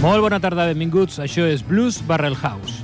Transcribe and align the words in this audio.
Molt 0.00 0.24
bona 0.24 0.38
tarda, 0.40 0.64
benvinguts. 0.64 1.18
Això 1.20 1.44
és 1.44 1.60
Blues 1.60 2.00
Barrel 2.08 2.32
House. 2.40 2.80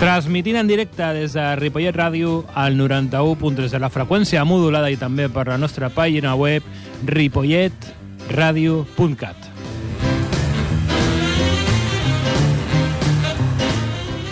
Transmitint 0.00 0.56
en 0.56 0.64
directe 0.64 1.04
des 1.12 1.36
de 1.36 1.44
Ripollet 1.60 1.92
Ràdio 1.92 2.48
al 2.56 2.72
91.3 2.78 3.68
de 3.74 3.80
la 3.82 3.90
freqüència 3.92 4.40
modulada 4.48 4.88
i 4.88 4.96
també 4.96 5.28
per 5.28 5.44
la 5.50 5.58
nostra 5.60 5.90
pàgina 5.92 6.32
web 6.40 6.64
ripolletradio.cat. 7.04 9.36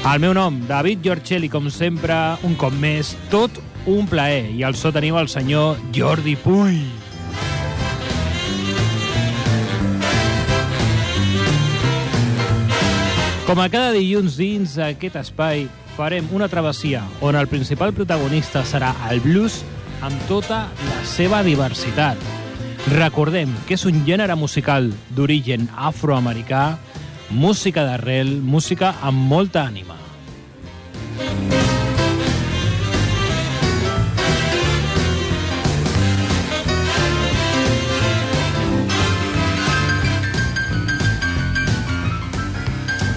El 0.08 0.16
meu 0.24 0.32
nom, 0.32 0.64
David 0.64 1.04
Giorcelli, 1.04 1.52
com 1.52 1.68
sempre, 1.68 2.40
un 2.48 2.56
cop 2.56 2.72
més, 2.72 3.12
tot 3.28 3.52
un 3.84 4.08
plaer. 4.08 4.48
I 4.56 4.64
al 4.64 4.72
so 4.80 4.88
teniu 4.96 5.20
el 5.20 5.28
senyor 5.28 5.76
Jordi 5.92 6.32
Puy. 6.40 6.97
Com 13.48 13.62
a 13.64 13.70
cada 13.72 13.94
dilluns 13.96 14.34
dins 14.36 14.74
aquest 14.76 15.14
espai 15.16 15.62
farem 15.96 16.26
una 16.36 16.50
travessia 16.52 16.98
on 17.24 17.32
el 17.38 17.46
principal 17.48 17.94
protagonista 17.96 18.60
serà 18.68 18.90
el 19.08 19.22
blues 19.24 19.62
amb 20.04 20.26
tota 20.28 20.58
la 20.68 20.98
seva 21.08 21.40
diversitat. 21.46 22.20
Recordem 22.92 23.54
que 23.64 23.78
és 23.78 23.86
un 23.88 24.02
gènere 24.04 24.36
musical 24.36 24.90
d'origen 25.16 25.64
afroamericà, 25.72 26.76
música 27.32 27.86
d'arrel, 27.88 28.36
música 28.44 28.92
amb 29.00 29.24
molta 29.32 29.64
ànima. 29.64 29.96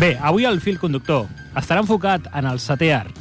Bé, 0.02 0.18
avui 0.18 0.48
el 0.50 0.58
fil 0.66 0.80
conductor 0.82 1.28
estarà 1.54 1.84
enfocat 1.84 2.26
en 2.34 2.48
el 2.50 2.58
setè 2.58 2.88
art. 2.96 3.20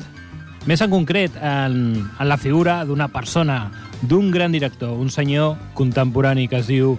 Més 0.65 0.81
en 0.81 0.89
concret, 0.89 1.37
en, 1.37 1.75
en 2.09 2.29
la 2.31 2.39
figura 2.41 2.79
d'una 2.89 3.11
persona, 3.13 3.67
d'un 4.01 4.31
gran 4.33 4.57
director, 4.57 4.97
un 4.97 5.13
senyor 5.13 5.59
contemporani 5.77 6.49
que 6.49 6.63
es 6.65 6.73
diu 6.73 6.97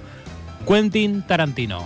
Quentin 0.69 1.23
Tarantino. 1.25 1.81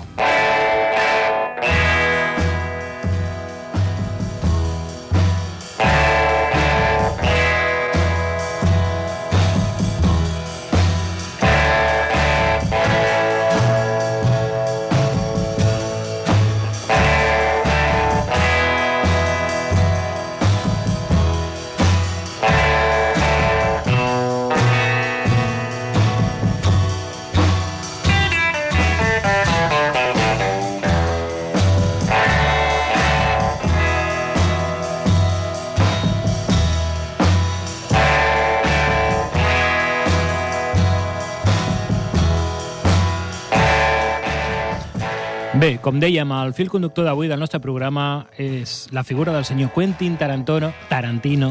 Bé, 45.65 45.79
com 45.81 45.95
dèiem, 45.97 46.29
el 46.29 46.51
fil 46.53 46.67
conductor 46.69 47.07
d'avui 47.07 47.25
del 47.25 47.39
nostre 47.41 47.57
programa 47.57 48.27
és 48.37 48.83
la 48.93 49.01
figura 49.01 49.31
del 49.33 49.47
senyor 49.47 49.71
Quentin 49.73 50.13
Tarantino, 50.13 50.67
Tarantino 50.91 51.47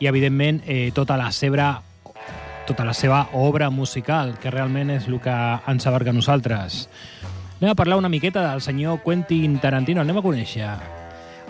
i, 0.00 0.08
evidentment, 0.10 0.58
eh, 0.66 0.90
tota 0.90 1.14
la 1.14 1.28
seva 1.30 1.68
tota 2.66 2.82
la 2.84 2.96
seva 2.98 3.20
obra 3.38 3.70
musical, 3.70 4.34
que 4.42 4.50
realment 4.50 4.90
és 4.96 5.06
el 5.06 5.20
que 5.22 5.36
ens 5.70 5.86
abarca 5.86 6.10
a 6.10 6.16
nosaltres. 6.18 6.88
Anem 7.60 7.70
a 7.70 7.78
parlar 7.78 8.00
una 8.02 8.10
miqueta 8.10 8.42
del 8.50 8.60
senyor 8.60 8.98
Quentin 9.06 9.60
Tarantino, 9.62 10.02
anem 10.02 10.18
a 10.18 10.26
conèixer. 10.26 10.74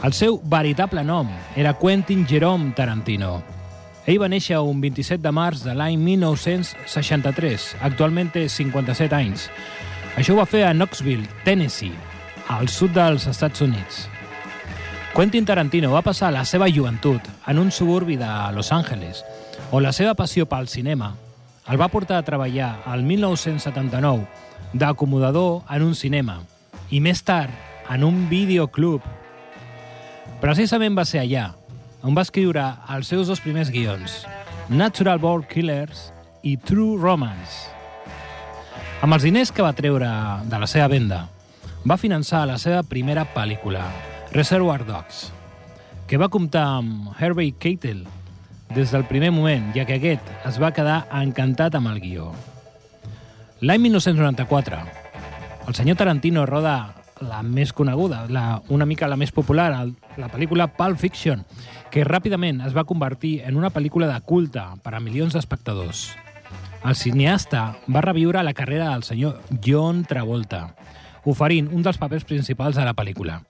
El 0.05 0.13
seu 0.13 0.37
veritable 0.45 1.09
nom 1.09 1.33
era 1.57 1.79
Quentin 1.81 2.29
Jerome 2.29 2.75
Tarantino. 2.77 3.41
Ell 4.05 4.21
va 4.21 4.29
néixer 4.29 4.61
un 4.61 4.85
27 4.85 5.25
de 5.25 5.33
març 5.33 5.65
de 5.65 5.73
l'any 5.73 5.97
1963. 6.05 7.77
Actualment 7.81 8.29
té 8.37 8.45
57 8.45 9.17
anys. 9.17 9.49
Això 10.17 10.33
ho 10.33 10.39
va 10.41 10.47
fer 10.49 10.63
a 10.65 10.73
Knoxville, 10.73 11.29
Tennessee, 11.45 11.93
al 12.49 12.71
sud 12.73 12.95
dels 12.97 13.27
Estats 13.29 13.61
Units. 13.61 14.07
Quentin 15.13 15.45
Tarantino 15.45 15.91
va 15.93 16.05
passar 16.05 16.31
la 16.33 16.45
seva 16.49 16.71
joventut 16.73 17.29
en 17.49 17.61
un 17.61 17.71
suburbi 17.71 18.17
de 18.17 18.31
Los 18.57 18.73
Angeles, 18.73 19.23
on 19.71 19.85
la 19.85 19.93
seva 19.93 20.15
passió 20.17 20.47
pel 20.49 20.69
cinema 20.73 21.13
el 21.69 21.81
va 21.81 21.91
portar 21.93 22.17
a 22.21 22.25
treballar 22.25 22.83
al 22.87 23.03
1979 23.03 24.25
d'acomodador 24.73 25.67
en 25.69 25.85
un 25.85 25.95
cinema 25.95 26.41
i 26.89 27.01
més 27.05 27.21
tard 27.21 27.53
en 27.93 28.05
un 28.07 28.25
videoclub. 28.31 29.05
Precisament 30.41 30.97
va 30.97 31.05
ser 31.05 31.25
allà 31.27 31.51
on 32.07 32.17
va 32.17 32.25
escriure 32.25 32.65
els 32.95 33.09
seus 33.13 33.29
dos 33.29 33.41
primers 33.45 33.69
guions, 33.75 34.23
Natural 34.69 35.21
Born 35.21 35.45
Killers 35.51 36.11
i 36.41 36.57
True 36.57 37.01
Romance. 37.03 37.76
Amb 39.07 39.15
els 39.15 39.23
diners 39.23 39.53
que 39.55 39.63
va 39.63 39.71
treure 39.71 40.07
de 40.51 40.59
la 40.59 40.67
seva 40.67 40.89
venda, 40.91 41.21
va 41.87 41.95
finançar 41.95 42.41
la 42.51 42.57
seva 42.59 42.81
primera 42.83 43.23
pel·lícula, 43.37 43.85
Reservoir 44.33 44.81
Dogs, 44.83 45.21
que 46.11 46.19
va 46.19 46.27
comptar 46.27 46.65
amb 46.81 47.13
Harvey 47.15 47.53
Keitel 47.55 48.01
des 48.75 48.91
del 48.91 49.07
primer 49.07 49.31
moment, 49.31 49.71
ja 49.79 49.87
que 49.87 50.01
aquest 50.01 50.35
es 50.51 50.59
va 50.59 50.73
quedar 50.75 51.05
encantat 51.21 51.79
amb 51.79 51.93
el 51.93 52.03
guió. 52.03 52.33
L'any 53.63 53.87
1994, 53.87 54.83
el 55.71 55.79
senyor 55.79 56.03
Tarantino 56.03 56.43
roda 56.51 56.75
la 57.23 57.45
més 57.47 57.71
coneguda, 57.71 58.25
la, 58.27 58.61
una 58.75 58.91
mica 58.91 59.07
la 59.07 59.23
més 59.23 59.31
popular, 59.31 59.71
el, 59.85 59.95
la 60.19 60.35
pel·lícula 60.35 60.73
Pulp 60.75 60.99
Fiction, 60.99 61.47
que 61.95 62.03
ràpidament 62.03 62.65
es 62.67 62.75
va 62.75 62.89
convertir 62.91 63.37
en 63.47 63.55
una 63.55 63.71
pel·lícula 63.71 64.11
de 64.11 64.19
culte 64.27 64.67
per 64.83 64.99
a 64.99 65.05
milions 65.11 65.39
d'espectadors. 65.39 66.09
El 66.87 66.95
cineasta 66.95 67.81
va 67.91 68.01
reviure 68.01 68.45
la 68.47 68.55
carrera 68.55 68.93
del 68.93 69.03
senyor 69.03 69.41
John 69.65 70.05
Travolta, 70.07 70.77
oferint 71.27 71.67
un 71.75 71.83
dels 71.83 71.97
papers 71.99 72.23
principals 72.29 72.77
de 72.79 72.85
la 72.87 72.93
pel·lícula, 72.95 73.41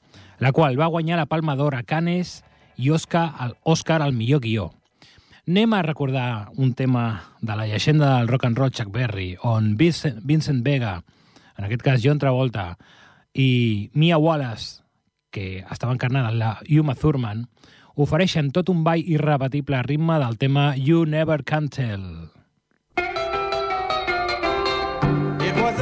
la 0.41 0.53
qual 0.57 0.79
va 0.81 0.89
guanyar 0.89 1.19
la 1.21 1.27
Palma 1.29 1.53
d'Or 1.53 1.75
a 1.77 1.83
Cannes 1.85 2.39
i 2.81 2.89
Oscar 2.97 3.27
al, 3.37 3.53
Oscar 3.61 3.99
al 4.01 4.15
millor 4.17 4.41
guió. 4.41 4.71
Anem 5.45 5.75
a 5.77 5.83
recordar 5.85 6.49
un 6.57 6.73
tema 6.73 7.35
de 7.43 7.57
la 7.59 7.67
llegenda 7.69 8.15
del 8.17 8.29
rock 8.29 8.47
and 8.49 8.57
roll 8.57 8.73
Chuck 8.73 8.89
Berry, 8.95 9.37
on 9.43 9.77
Vincent, 9.77 10.23
Vincent 10.25 10.65
Vega, 10.65 11.03
en 11.59 11.67
aquest 11.69 11.85
cas 11.85 12.01
John 12.03 12.19
Travolta, 12.19 12.79
i 13.35 13.91
Mia 13.93 14.17
Wallace, 14.17 14.81
que 15.31 15.59
estava 15.71 15.93
encarnada 15.93 16.33
en 16.33 16.39
la 16.39 16.55
Uma 16.81 16.97
Thurman, 16.97 17.45
ofereixen 17.97 18.49
tot 18.49 18.73
un 18.73 18.81
ball 18.81 19.05
irrepetible 19.05 19.83
ritme 19.85 20.17
del 20.25 20.41
tema 20.41 20.71
You 20.75 21.05
Never 21.05 21.45
Can 21.45 21.69
Tell. 21.69 22.33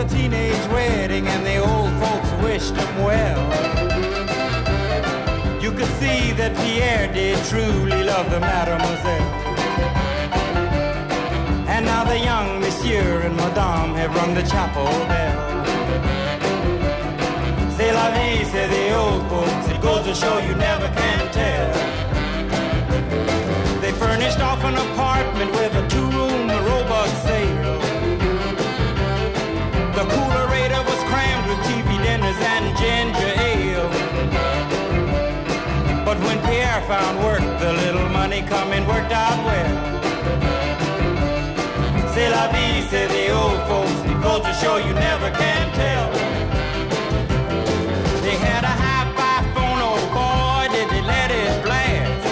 A 0.05 0.07
teenage 0.07 0.67
wedding 0.69 1.27
and 1.27 1.47
the 1.47 1.57
old 1.57 1.91
folks 2.03 2.31
wished 2.43 2.77
him 2.77 3.05
well. 3.05 3.43
You 5.63 5.73
could 5.73 5.89
see 5.99 6.33
that 6.33 6.55
Pierre 6.59 7.11
did 7.11 7.43
truly 7.47 8.05
love 8.05 8.31
the 8.31 8.39
mademoiselle. 8.39 9.31
And 11.67 11.87
now 11.87 12.05
the 12.05 12.19
young 12.19 12.61
monsieur 12.61 13.23
and 13.23 13.35
madame 13.35 13.95
have 13.95 14.15
rung 14.15 14.35
the 14.35 14.43
chapel 14.43 14.85
bell. 15.09 15.65
C'est 17.77 17.93
la 17.93 18.11
vie, 18.11 18.45
say 18.45 18.67
the 18.69 18.95
old 18.95 19.27
folks. 19.31 19.69
It 19.69 19.81
goes 19.81 20.05
to 20.05 20.15
show 20.15 20.37
you 20.39 20.55
never 20.55 20.89
can 20.89 21.33
tell. 21.33 22.04
finally 38.35 38.49
come 38.49 38.73
and 38.73 38.87
worked 38.87 39.13
out 39.13 39.45
well. 39.45 39.75
C'est 42.13 42.31
la 42.31 42.49
vie, 42.49 42.83
say 42.89 43.07
the 43.07 43.31
old 43.33 43.61
folks. 43.69 43.93
The 44.03 44.15
culture 44.23 44.55
show 44.55 44.77
you 44.77 44.93
never 44.95 45.31
can 45.31 45.73
tell. 45.73 46.11
They 48.23 48.37
had 48.37 48.65
a 48.65 48.75
high 48.83 49.13
by 49.19 49.43
phone, 49.55 49.81
oh 49.83 49.99
boy, 50.15 50.75
did 50.75 50.89
they 50.91 51.03
let 51.03 51.31
it 51.31 51.63
blast. 51.65 52.23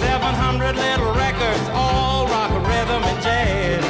700 0.00 0.76
little 0.76 1.14
records, 1.14 1.68
all 1.72 2.26
rock, 2.26 2.50
rhythm, 2.68 3.02
and 3.02 3.22
jazz. 3.22 3.84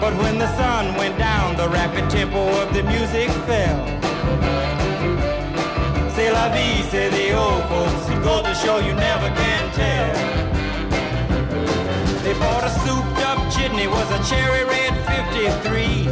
But 0.00 0.14
when 0.22 0.38
the 0.38 0.54
sun 0.56 0.94
went 0.96 1.18
down, 1.18 1.56
the 1.56 1.68
rapid 1.68 2.10
tempo 2.10 2.48
of 2.62 2.72
the 2.74 2.82
music 2.82 3.30
fell. 3.46 4.81
Vie, 6.50 6.82
say 6.90 7.08
the 7.08 7.32
old 7.38 7.62
folks. 7.68 8.08
It 8.10 8.22
goes 8.22 8.42
to 8.42 8.54
show 8.54 8.78
you 8.78 8.94
never 8.94 9.28
can 9.28 9.72
tell. 9.72 10.12
They 12.24 12.34
bought 12.34 12.64
a 12.64 12.70
souped 12.82 13.20
up 13.28 13.38
jitney, 13.52 13.86
was 13.86 14.10
a 14.10 14.20
cherry 14.28 14.64
red 14.64 14.92
53. 15.06 16.08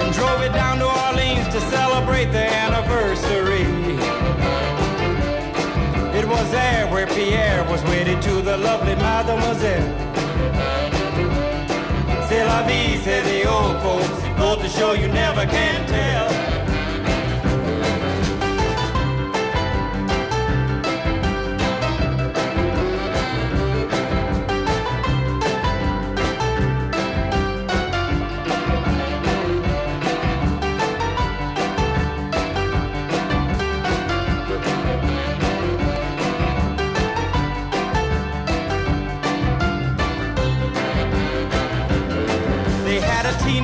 And 0.00 0.14
drove 0.14 0.40
it 0.42 0.52
down 0.52 0.78
to 0.78 0.86
Orleans 0.86 1.48
to 1.48 1.60
celebrate 1.62 2.26
the 2.26 2.46
anniversary. 2.64 3.66
It 6.18 6.26
was 6.28 6.50
there 6.50 6.86
where 6.86 7.06
Pierre 7.08 7.64
was 7.64 7.82
wedded 7.84 8.22
to 8.22 8.40
the 8.40 8.56
lovely 8.56 8.94
mademoiselle. 8.96 9.92
C'est 12.28 12.44
la 12.44 12.62
vie, 12.66 12.96
say 12.98 13.20
the 13.22 13.48
old 13.48 13.80
folks. 13.82 14.22
Goes 14.38 14.58
to 14.62 14.68
show 14.68 14.92
you 14.92 15.08
never 15.08 15.44
can 15.46 15.86
tell. 15.86 16.55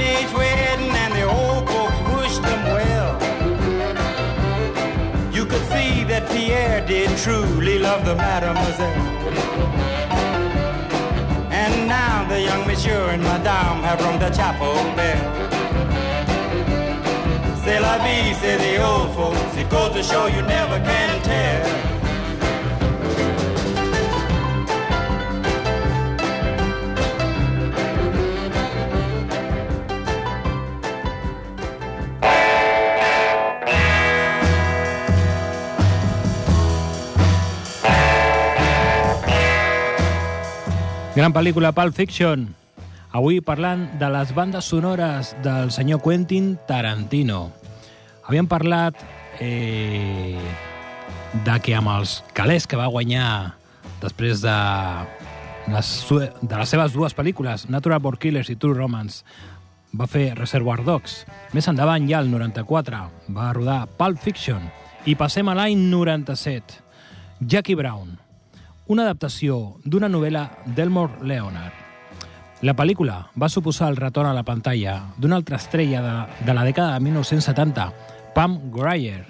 Teenage 0.03 0.33
wedding 0.35 0.91
and 1.03 1.13
the 1.15 1.23
old 1.23 1.69
folks 1.69 1.99
wished 2.17 2.43
them 2.43 2.63
well. 2.75 3.13
You 5.33 5.47
could 5.47 5.65
see 5.73 6.05
that 6.05 6.29
Pierre 6.31 6.85
did 6.87 7.17
truly 7.19 7.79
love 7.79 8.05
the 8.05 8.17
mademoiselle. 8.17 9.07
And 11.61 11.87
now 11.87 12.27
the 12.29 12.41
young 12.41 12.67
monsieur 12.67 13.11
and 13.15 13.23
madame 13.23 13.83
have 13.87 14.01
rung 14.01 14.19
the 14.19 14.31
chapel 14.31 14.75
bell. 14.97 15.25
C'est 17.63 17.81
la 17.81 17.97
vie, 17.99 18.35
say 18.41 18.57
the 18.57 18.83
old 18.83 19.15
folks. 19.15 19.57
It 19.57 19.71
goes 19.71 19.93
to 19.93 20.03
show 20.03 20.27
you 20.27 20.43
never 20.43 20.79
can 20.81 21.23
tell. 21.23 22.02
Gran 41.23 41.31
pel·lícula 41.31 41.71
Pulp 41.71 41.95
Fiction. 41.95 42.49
Avui 43.15 43.37
parlant 43.47 43.85
de 44.01 44.09
les 44.11 44.33
bandes 44.35 44.67
sonores 44.67 45.29
del 45.45 45.69
senyor 45.71 46.01
Quentin 46.03 46.57
Tarantino. 46.67 47.53
Havíem 48.27 48.49
parlat 48.51 48.99
eh, 49.39 50.35
de 51.47 51.55
que 51.63 51.77
amb 51.79 51.93
els 51.93 52.17
calés 52.35 52.67
que 52.67 52.81
va 52.81 52.89
guanyar 52.91 53.53
després 54.03 54.43
de 54.43 54.57
les, 55.71 55.93
de 56.43 56.59
les 56.59 56.75
seves 56.75 56.99
dues 56.99 57.15
pel·lícules, 57.15 57.69
Natural 57.71 58.03
Born 58.03 58.19
Killers 58.19 58.51
i 58.51 58.59
True 58.59 58.75
Romance, 58.75 59.23
va 59.95 60.11
fer 60.11 60.33
Reservoir 60.35 60.81
Dogs. 60.83 61.21
Més 61.55 61.71
endavant, 61.71 62.11
ja 62.11 62.19
el 62.19 62.35
94, 62.35 63.05
va 63.31 63.53
rodar 63.55 63.85
Pulp 63.95 64.19
Fiction. 64.27 64.67
I 65.07 65.15
passem 65.15 65.47
a 65.47 65.55
l'any 65.55 65.87
97. 65.87 66.83
Jackie 67.47 67.79
Brown, 67.79 68.19
una 68.91 69.05
adaptació 69.07 69.79
d'una 69.85 70.09
novel·la 70.11 70.49
d'Elmore 70.75 71.23
Leonard. 71.27 71.73
La 72.63 72.75
pel·lícula 72.79 73.17
va 73.39 73.51
suposar 73.51 73.89
el 73.91 73.99
retorn 73.99 74.31
a 74.31 74.35
la 74.35 74.45
pantalla 74.47 74.97
d'una 75.19 75.37
altra 75.39 75.59
estrella 75.59 76.03
de, 76.03 76.15
de 76.47 76.55
la 76.55 76.65
dècada 76.67 76.95
de 76.95 77.05
1970, 77.07 77.87
Pam 78.35 78.59
Grier. 78.75 79.25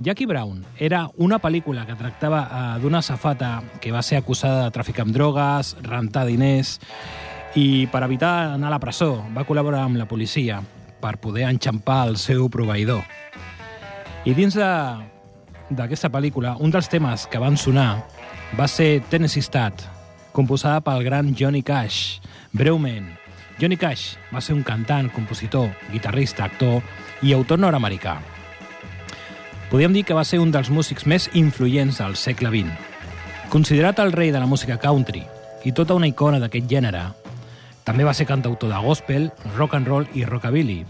Jackie 0.00 0.26
Brown 0.26 0.64
era 0.78 1.06
una 1.16 1.38
pel·lícula 1.38 1.84
que 1.86 1.96
tractava 1.96 2.42
eh, 2.42 2.80
d'una 2.82 3.02
safata 3.02 3.62
que 3.80 3.92
va 3.92 4.02
ser 4.02 4.18
acusada 4.18 4.64
de 4.64 4.72
tràfic 4.74 5.02
amb 5.02 5.12
drogues, 5.14 5.76
rentar 5.84 6.24
diners 6.26 6.78
i 7.54 7.86
per 7.92 8.02
evitar 8.06 8.54
anar 8.54 8.70
a 8.70 8.76
la 8.76 8.80
presó 8.80 9.18
va 9.36 9.44
col·laborar 9.44 9.84
amb 9.84 10.00
la 10.00 10.08
policia 10.08 10.62
per 11.02 11.18
poder 11.20 11.44
enxampar 11.50 12.06
el 12.08 12.16
seu 12.16 12.48
proveïdor. 12.48 13.02
I 14.24 14.32
dins 14.38 14.56
d'aquesta 14.56 16.08
pel·lícula, 16.14 16.56
un 16.60 16.70
dels 16.70 16.88
temes 16.88 17.26
que 17.28 17.40
van 17.42 17.58
sonar 17.60 18.04
va 18.58 18.68
ser 18.68 19.00
Tennessee 19.08 19.42
Stat, 19.42 19.82
composada 20.32 20.80
pel 20.84 21.04
gran 21.04 21.32
Johnny 21.38 21.62
Cash. 21.62 22.20
Breument, 22.52 23.08
Johnny 23.60 23.76
Cash 23.76 24.16
va 24.32 24.40
ser 24.40 24.54
un 24.54 24.62
cantant, 24.62 25.08
compositor, 25.12 25.70
guitarrista, 25.92 26.44
actor 26.44 26.82
i 27.22 27.32
autor 27.32 27.60
nord-americà. 27.62 28.18
Podríem 29.70 29.94
dir 29.96 30.04
que 30.04 30.16
va 30.16 30.24
ser 30.28 30.42
un 30.42 30.52
dels 30.52 30.68
músics 30.68 31.06
més 31.08 31.30
influents 31.32 32.02
del 32.02 32.16
segle 32.20 32.52
XX. 32.52 32.72
Considerat 33.52 34.00
el 34.04 34.12
rei 34.12 34.32
de 34.32 34.40
la 34.40 34.48
música 34.48 34.76
country 34.80 35.24
i 35.64 35.72
tota 35.72 35.96
una 35.96 36.08
icona 36.10 36.40
d'aquest 36.42 36.68
gènere, 36.68 37.06
també 37.84 38.04
va 38.04 38.14
ser 38.14 38.28
cantautor 38.28 38.70
de 38.70 38.80
gospel, 38.84 39.30
rock 39.56 39.78
and 39.78 39.88
roll 39.88 40.04
i 40.14 40.26
rockabilly. 40.28 40.82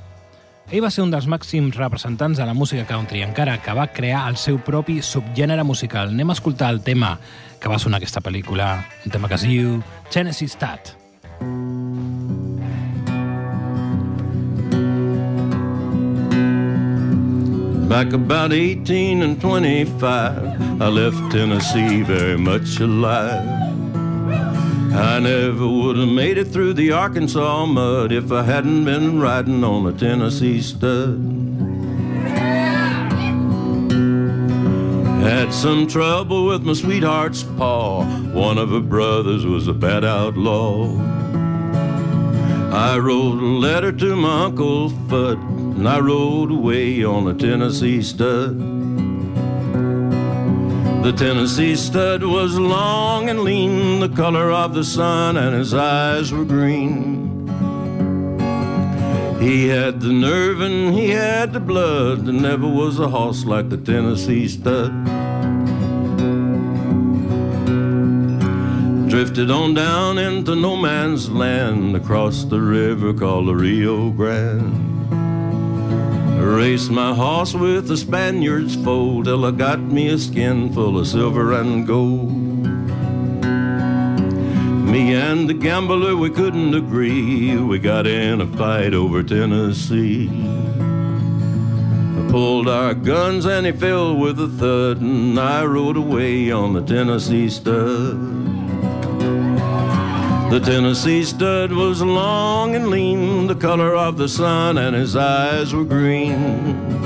Ell 0.73 0.81
va 0.81 0.91
ser 0.93 1.03
un 1.05 1.11
dels 1.13 1.27
màxims 1.29 1.77
representants 1.77 2.39
de 2.39 2.47
la 2.49 2.55
música 2.57 2.87
country, 2.89 3.21
encara 3.21 3.59
que 3.61 3.75
va 3.77 3.91
crear 3.93 4.27
el 4.31 4.39
seu 4.41 4.59
propi 4.65 5.01
subgènere 5.05 5.65
musical. 5.69 6.13
Anem 6.13 6.31
a 6.33 6.37
escoltar 6.37 6.71
el 6.73 6.81
tema 6.81 7.19
que 7.63 7.71
va 7.71 7.79
sonar 7.79 8.01
aquesta 8.03 8.21
pel·lícula, 8.21 8.83
un 9.07 9.13
tema 9.15 9.29
que 9.31 9.39
es 9.39 9.47
diu 9.47 9.79
Tennessee 10.11 10.51
Stat. 10.51 10.97
Back 17.93 18.15
about 18.15 18.53
18 18.53 19.23
and 19.23 19.41
25, 19.41 20.81
I 20.81 20.89
left 20.89 21.31
Tennessee 21.31 22.03
very 22.03 22.37
much 22.37 22.81
alive. 22.81 23.47
I 24.95 25.21
never 25.21 25.69
would 25.69 25.99
have 25.99 26.09
made 26.09 26.39
it 26.39 26.49
through 26.49 26.75
the 26.75 26.91
Arkansas 26.93 27.67
mud 27.67 28.11
if 28.11 28.33
I 28.33 28.43
hadn't 28.43 28.85
been 28.85 29.21
riding 29.21 29.63
on 29.63 29.87
a 29.87 29.93
Tennessee 29.93 30.61
stud. 30.61 31.52
Had 35.23 35.55
some 35.55 35.87
trouble 35.87 36.47
with 36.47 36.65
my 36.65 36.73
sweetheart's 36.73 37.45
paw. 37.45 38.05
One 38.33 38.59
of 38.59 38.71
her 38.71 38.81
brothers 38.81 39.47
was 39.47 39.69
a 39.69 39.73
bad 39.73 40.05
outlaw. 40.05 40.89
I 42.73 42.99
wrote 42.99 43.41
a 43.41 43.47
letter 43.67 43.93
to 43.93 44.17
my 44.17 44.47
Uncle 44.47 44.91
Fudd, 44.91 45.39
and 45.77 45.89
I 45.89 46.01
rode 46.01 46.51
away 46.51 47.05
on 47.05 47.29
a 47.29 47.35
Tennessee 47.35 48.03
stud. 48.03 48.59
The 51.05 51.13
Tennessee 51.13 51.77
stud 51.77 52.25
was 52.25 52.59
long 52.59 53.29
and 53.29 53.43
lean, 53.45 54.01
the 54.01 54.09
color 54.09 54.51
of 54.51 54.75
the 54.75 54.85
sun, 54.85 55.37
and 55.37 55.55
his 55.55 55.73
eyes 55.73 56.33
were 56.33 56.45
green. 56.45 57.23
He 59.43 59.67
had 59.67 60.01
the 60.01 60.13
nerve 60.13 60.61
and 60.61 60.95
he 60.95 61.11
had 61.11 61.53
the 61.53 61.59
blood. 61.59 62.27
There 62.27 62.33
never 62.33 62.69
was 62.69 63.01
a 63.01 63.09
horse 63.09 63.45
like 63.45 63.71
the 63.71 63.77
Tennessee 63.77 64.47
stud. 64.47 64.93
Drifted 69.13 69.51
on 69.51 69.75
down 69.75 70.17
into 70.17 70.57
no 70.57 70.75
man's 70.75 71.29
land 71.29 71.95
across 71.95 72.45
the 72.45 72.59
river 72.59 73.13
called 73.13 73.47
the 73.47 73.55
Rio 73.55 74.09
Grande. 74.09 75.13
I 75.13 76.43
raced 76.43 76.91
my 76.91 77.13
horse 77.13 77.53
with 77.53 77.89
the 77.89 77.97
Spaniard's 77.99 78.75
foal 78.75 79.23
till 79.23 79.45
I 79.45 79.51
got 79.51 79.81
me 79.81 80.09
a 80.09 80.17
skin 80.17 80.73
full 80.73 80.99
of 80.99 81.07
silver 81.07 81.53
and 81.53 81.87
gold. 81.87 82.33
Me 84.91 85.13
and 85.13 85.47
the 85.47 85.59
gambler, 85.61 86.17
we 86.17 86.31
couldn't 86.31 86.75
agree. 86.75 87.55
We 87.59 87.79
got 87.79 88.07
in 88.07 88.41
a 88.41 88.47
fight 88.57 88.95
over 88.95 89.23
Tennessee. 89.23 90.31
I 92.17 92.29
pulled 92.31 92.67
our 92.67 92.95
guns 92.95 93.45
and 93.45 93.67
he 93.67 93.73
fell 93.73 94.17
with 94.17 94.41
a 94.41 94.49
thud, 94.49 95.03
and 95.03 95.39
I 95.39 95.67
rode 95.67 95.99
away 95.99 96.51
on 96.51 96.73
the 96.73 96.81
Tennessee 96.81 97.51
stud. 97.51 98.42
The 100.53 100.61
Tennessee 100.61 101.25
stud 101.25 101.73
was 101.73 102.03
long 102.03 102.75
and 102.75 102.89
lean, 102.89 103.47
the 103.47 103.55
color 103.55 103.97
of 103.97 104.19
the 104.19 104.29
sun, 104.29 104.77
and 104.77 104.95
his 104.95 105.17
eyes 105.17 105.73
were 105.73 105.83
green. 105.83 107.01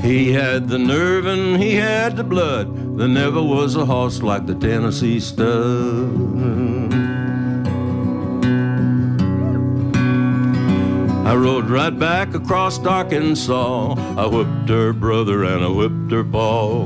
He 0.00 0.32
had 0.32 0.68
the 0.68 0.78
nerve 0.78 1.26
and 1.26 1.62
he 1.62 1.74
had 1.74 2.16
the 2.16 2.24
blood. 2.24 2.96
There 2.96 3.06
never 3.06 3.42
was 3.42 3.76
a 3.76 3.84
horse 3.84 4.22
like 4.22 4.46
the 4.46 4.54
Tennessee 4.54 5.20
stud. 5.20 6.94
I 11.26 11.34
rode 11.34 11.68
right 11.68 11.98
back 11.98 12.34
across 12.34 12.78
Arkansas. 12.78 13.96
I 14.16 14.26
whipped 14.26 14.70
her 14.70 14.94
brother 14.94 15.44
and 15.44 15.62
I 15.62 15.68
whipped 15.68 16.10
her 16.10 16.24
pa. 16.24 16.84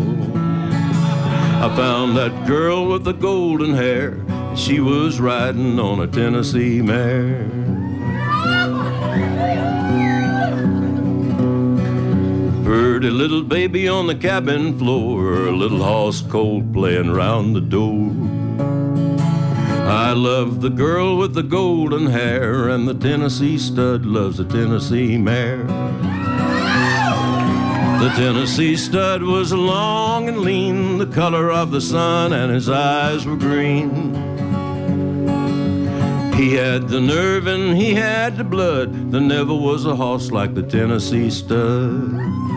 I 1.64 1.76
found 1.76 2.16
that 2.16 2.44
girl 2.44 2.88
with 2.88 3.04
the 3.04 3.12
golden 3.12 3.72
hair. 3.74 4.20
She 4.56 4.80
was 4.80 5.20
riding 5.20 5.78
on 5.78 6.00
a 6.00 6.06
Tennessee 6.06 6.82
mare. 6.82 7.48
Pretty 12.64 13.10
little 13.10 13.42
baby 13.42 13.88
on 13.88 14.06
the 14.06 14.14
cabin 14.14 14.78
floor, 14.78 15.46
a 15.46 15.52
little 15.52 15.82
house 15.82 16.22
cold 16.22 16.72
playing 16.72 17.10
round 17.10 17.56
the 17.56 17.60
door. 17.60 18.10
I 19.88 20.12
love 20.12 20.60
the 20.60 20.70
girl 20.70 21.16
with 21.16 21.34
the 21.34 21.42
golden 21.42 22.06
hair, 22.06 22.68
and 22.68 22.86
the 22.86 22.94
Tennessee 22.94 23.58
stud 23.58 24.04
loves 24.04 24.36
the 24.36 24.44
Tennessee 24.44 25.16
mare. 25.16 25.64
The 28.00 28.12
Tennessee 28.16 28.76
stud 28.76 29.22
was 29.22 29.52
long 29.52 30.28
and 30.28 30.38
lean, 30.40 30.98
the 30.98 31.06
color 31.06 31.50
of 31.50 31.70
the 31.70 31.80
sun, 31.80 32.32
and 32.32 32.52
his 32.52 32.68
eyes 32.68 33.26
were 33.26 33.36
green. 33.36 34.19
He 36.40 36.54
had 36.54 36.88
the 36.88 37.02
nerve 37.02 37.46
and 37.48 37.76
he 37.76 37.92
had 37.92 38.38
the 38.38 38.44
blood. 38.44 39.12
There 39.12 39.20
never 39.20 39.52
was 39.52 39.84
a 39.84 39.94
horse 39.94 40.30
like 40.30 40.54
the 40.54 40.62
Tennessee 40.62 41.28
stud. 41.28 42.49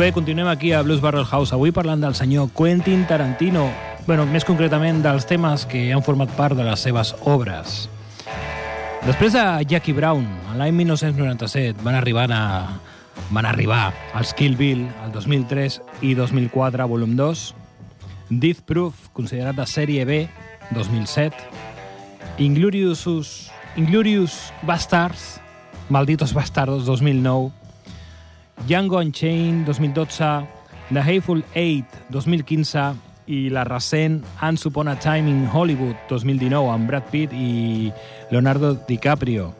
Molt 0.00 0.14
bé, 0.14 0.14
continuem 0.14 0.48
aquí 0.48 0.72
a 0.72 0.80
Blues 0.80 1.02
Barrel 1.02 1.26
House, 1.26 1.52
avui 1.52 1.74
parlant 1.76 2.00
del 2.00 2.14
senyor 2.16 2.46
Quentin 2.56 3.02
Tarantino, 3.04 3.66
bueno, 4.06 4.24
més 4.24 4.46
concretament 4.48 5.02
dels 5.04 5.26
temes 5.28 5.66
que 5.68 5.82
han 5.92 6.00
format 6.00 6.32
part 6.38 6.56
de 6.56 6.64
les 6.64 6.80
seves 6.80 7.10
obres. 7.28 7.82
Després 9.04 9.36
de 9.36 9.42
Jackie 9.68 9.92
Brown, 9.92 10.24
l'any 10.56 10.72
1997, 10.78 11.84
van 11.84 12.00
arribar 12.00 12.24
a, 12.32 12.40
van 13.28 13.50
arribar 13.50 13.82
als 14.16 14.32
Kill 14.32 14.56
Bill 14.56 14.86
el 14.88 15.12
2003 15.12 15.82
i 16.00 16.14
2004, 16.16 16.88
volum 16.88 17.12
2, 17.20 17.44
Death 18.30 18.64
Proof, 18.64 19.10
considerat 19.12 19.60
de 19.60 19.68
sèrie 19.68 20.08
B, 20.08 20.22
2007, 20.72 21.36
Inglorious, 22.40 23.04
Inglorious 23.76 24.46
Bastards, 24.64 25.42
Malditos 25.92 26.32
Bastardos, 26.32 26.88
2009, 26.88 27.59
Django 28.66 28.98
Unchained, 29.00 29.66
2012, 29.66 30.46
The 30.90 31.00
Hateful 31.00 31.44
Eight, 31.54 31.86
2015, 32.10 32.96
i 33.30 33.48
la 33.48 33.64
recent 33.64 34.24
Once 34.42 34.68
Upon 34.68 34.88
a 34.88 34.98
Time 34.98 35.30
in 35.30 35.46
Hollywood, 35.46 35.96
2019, 36.08 36.70
amb 36.72 36.88
Brad 36.88 37.04
Pitt 37.10 37.32
i 37.32 37.92
Leonardo 38.30 38.74
DiCaprio. 38.88 39.54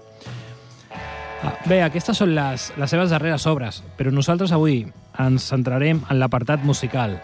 Ah, 1.42 1.54
Bé, 1.64 1.80
aquestes 1.82 2.18
són 2.20 2.34
les, 2.36 2.70
les 2.76 2.90
seves 2.90 3.12
darreres 3.14 3.46
obres, 3.48 3.80
però 3.96 4.12
nosaltres 4.12 4.52
avui 4.52 4.82
ens 5.20 5.46
centrarem 5.52 6.02
en 6.10 6.18
l'apartat 6.20 6.64
musical 6.66 7.16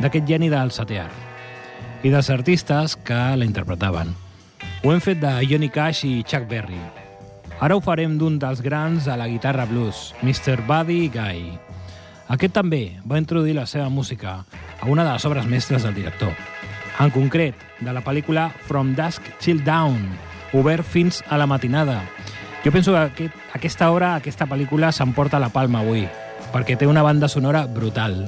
d'aquest 0.00 0.28
geni 0.28 0.50
del 0.52 0.70
satear 0.74 1.08
i 2.04 2.12
dels 2.12 2.28
artistes 2.30 2.98
que 3.00 3.16
la 3.36 3.48
interpretaven. 3.48 4.12
Ho 4.84 4.92
hem 4.92 5.00
fet 5.00 5.22
de 5.24 5.38
Johnny 5.48 5.72
Cash 5.72 6.04
i 6.04 6.20
Chuck 6.22 6.46
Berry. 6.50 7.03
Ara 7.60 7.76
ho 7.76 7.80
farem 7.80 8.16
d'un 8.18 8.38
dels 8.42 8.60
grans 8.62 9.04
de 9.06 9.14
la 9.16 9.28
guitarra 9.30 9.64
blues, 9.64 10.12
Mr. 10.22 10.64
Buddy 10.66 11.08
Guy. 11.14 11.44
Aquest 12.34 12.54
també 12.56 12.96
va 13.06 13.20
introduir 13.20 13.54
la 13.54 13.66
seva 13.70 13.88
música 13.88 14.40
a 14.80 14.88
una 14.90 15.04
de 15.04 15.12
les 15.12 15.24
obres 15.24 15.46
mestres 15.46 15.84
del 15.84 15.94
director. 15.94 16.32
En 17.00 17.10
concret, 17.14 17.54
de 17.80 17.92
la 17.92 18.02
pel·lícula 18.02 18.48
From 18.66 18.94
Dusk 18.94 19.22
Till 19.42 19.62
Down, 19.64 20.00
obert 20.52 20.86
fins 20.86 21.22
a 21.28 21.38
la 21.38 21.46
matinada. 21.46 22.00
Jo 22.64 22.72
penso 22.72 22.92
que 22.92 23.02
aquest, 23.02 23.34
aquesta 23.52 23.90
obra, 23.90 24.14
aquesta 24.16 24.46
pel·lícula, 24.50 24.92
s'emporta 24.92 25.42
la 25.42 25.52
palma 25.52 25.82
avui, 25.84 26.06
perquè 26.52 26.78
té 26.78 26.88
una 26.90 27.02
banda 27.02 27.28
sonora 27.28 27.66
brutal. 27.66 28.24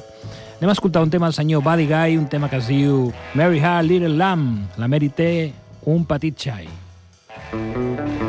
Anem 0.59 0.71
a 0.71 0.76
escoltar 0.76 1.02
un 1.02 1.11
tema 1.11 1.26
del 1.26 1.37
senyor 1.37 1.64
Buddy 1.64 1.87
Guy, 1.87 2.16
un 2.16 2.28
tema 2.28 2.49
que 2.49 2.61
es 2.61 2.68
diu 2.68 3.11
Mary 3.35 3.61
Had 3.61 3.80
a 3.80 3.83
Little 3.83 4.16
Lamb. 4.16 4.78
La 4.78 4.88
Mary 4.88 5.11
té 5.11 5.52
un 5.85 6.06
petit 6.06 6.37
xai. 6.47 6.68
Mary 7.52 8.25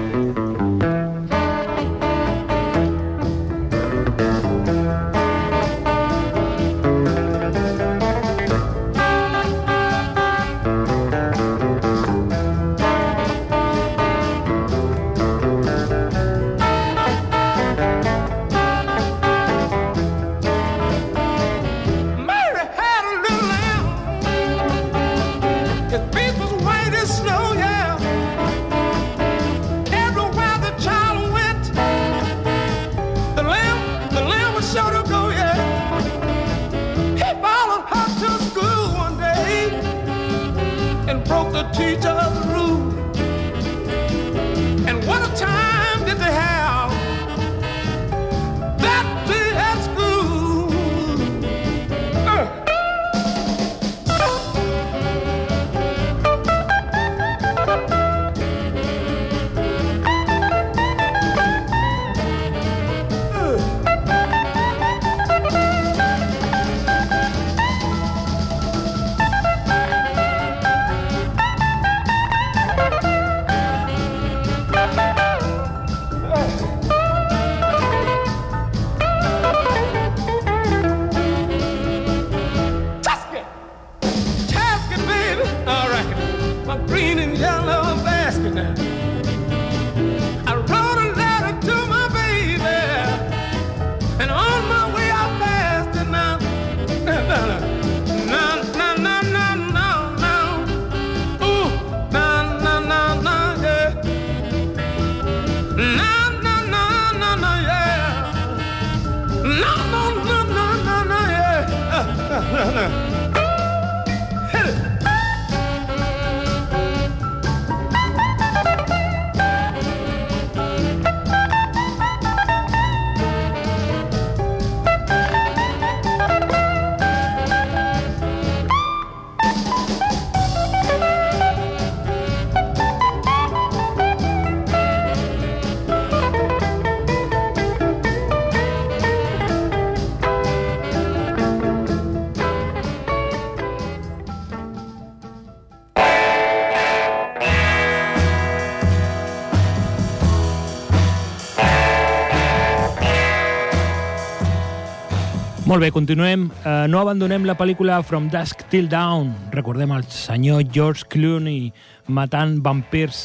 Molt 155.78 155.86
bé, 155.86 155.92
continuem. 155.94 156.48
Uh, 156.66 156.88
no 156.90 156.98
abandonem 156.98 157.44
la 157.46 157.54
pel·lícula 157.54 158.00
From 158.02 158.32
Dusk 158.34 158.64
Till 158.72 158.88
Dawn. 158.90 159.28
Recordem 159.54 159.92
el 159.94 160.08
senyor 160.10 160.64
George 160.74 161.06
Clooney 161.06 161.68
matant 162.10 162.56
vampirs 162.66 163.20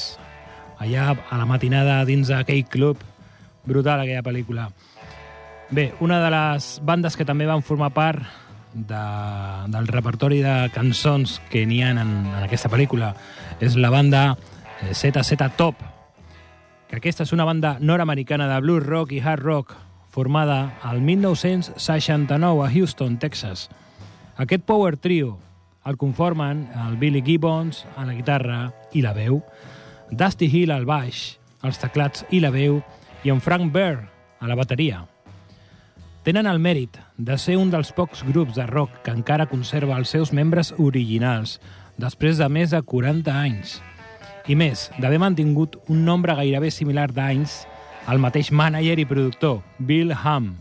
allà 0.76 1.14
a 1.16 1.38
la 1.40 1.47
matinada 1.49 1.94
dins 2.04 2.28
d'aquell 2.28 2.66
club. 2.68 3.00
Brutal, 3.64 4.02
aquella 4.02 4.21
pel·lícula. 4.26 4.66
Bé, 5.71 5.94
una 6.04 6.18
de 6.21 6.28
les 6.35 6.66
bandes 6.85 7.16
que 7.16 7.25
també 7.25 7.47
van 7.49 7.64
formar 7.64 7.88
part 7.97 8.21
de, 8.75 9.04
del 9.73 9.88
repertori 9.88 10.42
de 10.44 10.68
cançons 10.76 11.38
que 11.49 11.62
n'hi 11.64 11.80
ha 11.80 11.94
en, 11.94 12.02
en 12.04 12.42
aquesta 12.42 12.68
pel·lícula 12.68 13.14
és 13.64 13.78
la 13.80 13.88
banda 13.88 14.26
ZZ 14.92 15.40
Top, 15.56 15.80
que 16.85 17.00
aquesta 17.00 17.25
és 17.25 17.32
una 17.32 17.49
banda 17.49 17.78
nord-americana 17.80 18.50
de 18.52 18.61
blues 18.61 18.85
rock 18.85 19.16
i 19.16 19.23
hard 19.25 19.40
rock 19.49 19.73
formada 20.12 20.78
al 20.83 21.00
1969 21.00 22.66
a 22.66 22.71
Houston, 22.71 23.19
Texas. 23.19 23.71
Aquest 24.37 24.62
power 24.62 24.99
trio 24.99 25.38
el 25.87 25.97
conformen 25.97 26.69
el 26.87 26.99
Billy 26.99 27.23
Gibbons 27.25 27.87
a 27.97 28.04
la 28.04 28.12
guitarra 28.12 28.59
i 28.92 29.00
la 29.00 29.14
veu, 29.16 29.40
Dusty 30.11 30.50
Hill 30.52 30.71
al 30.71 30.85
baix, 30.85 31.38
els 31.64 31.81
teclats 31.81 32.26
i 32.28 32.42
la 32.45 32.52
veu, 32.52 32.83
i 33.25 33.33
en 33.33 33.40
Frank 33.40 33.73
Bear 33.73 34.04
a 34.38 34.50
la 34.50 34.59
bateria. 34.59 35.07
Tenen 36.28 36.47
el 36.47 36.61
mèrit 36.61 37.00
de 37.16 37.40
ser 37.40 37.57
un 37.57 37.73
dels 37.73 37.95
pocs 37.97 38.21
grups 38.28 38.61
de 38.61 38.69
rock 38.69 39.00
que 39.07 39.16
encara 39.16 39.49
conserva 39.49 39.97
els 39.97 40.12
seus 40.12 40.31
membres 40.37 40.75
originals 40.76 41.57
després 41.97 42.37
de 42.37 42.52
més 42.52 42.76
de 42.76 42.83
40 42.85 43.33
anys. 43.33 43.81
I 44.45 44.61
més, 44.61 44.90
d'haver 45.00 45.23
mantingut 45.23 45.81
un 45.88 46.04
nombre 46.04 46.37
gairebé 46.37 46.69
similar 46.71 47.09
d'anys 47.16 47.62
al 48.06 48.18
mateix 48.23 48.50
mànager 48.52 48.99
i 48.99 49.06
productor, 49.09 49.61
Bill 49.78 50.12
Ham. 50.12 50.56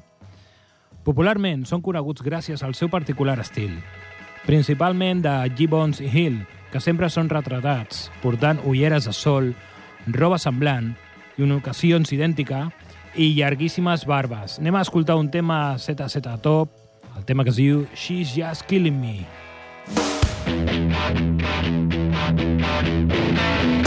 Popularment 1.06 1.66
són 1.66 1.82
coneguts 1.82 2.22
gràcies 2.22 2.62
al 2.64 2.76
seu 2.78 2.90
particular 2.94 3.40
estil, 3.42 3.74
principalment 4.46 5.24
de 5.26 5.34
Gibbons 5.58 6.02
Hill, 6.02 6.44
que 6.72 6.80
sempre 6.80 7.10
són 7.10 7.30
retratats, 7.30 8.10
portant 8.22 8.62
ulleres 8.66 9.10
de 9.10 9.14
sol, 9.16 9.52
roba 10.08 10.38
semblant 10.40 10.94
i 11.38 11.44
en 11.44 11.58
ocasions 11.58 12.14
idèntica 12.14 12.68
i 13.16 13.34
llarguíssimes 13.36 14.06
barbes. 14.08 14.60
Anem 14.62 14.78
a 14.78 14.86
escoltar 14.86 15.18
un 15.20 15.32
tema 15.34 15.78
ZZ 15.78 16.22
Top, 16.42 16.72
el 17.18 17.26
tema 17.26 17.44
que 17.44 17.52
es 17.52 17.60
diu 17.60 17.86
She's 17.96 18.36
Just 18.36 18.68
Killing 18.70 19.02
Me. 19.02 19.26
Everything 23.12 23.81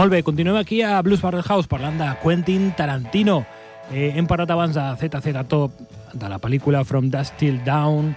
Molt 0.00 0.14
bé, 0.14 0.22
continuem 0.24 0.56
aquí 0.56 0.80
a 0.80 1.02
Blues 1.02 1.20
Barrel 1.20 1.42
House 1.44 1.68
parlant 1.68 1.98
de 2.00 2.06
Quentin 2.22 2.70
Tarantino. 2.72 3.42
Eh, 3.92 4.14
hem 4.16 4.24
parlat 4.24 4.48
abans 4.54 4.72
de 4.72 4.80
ZZ 4.96 5.42
Top, 5.44 5.74
de 6.14 6.30
la 6.30 6.38
pel·lícula 6.40 6.86
From 6.88 7.10
Dust 7.12 7.36
Till 7.36 7.58
Down, 7.66 8.14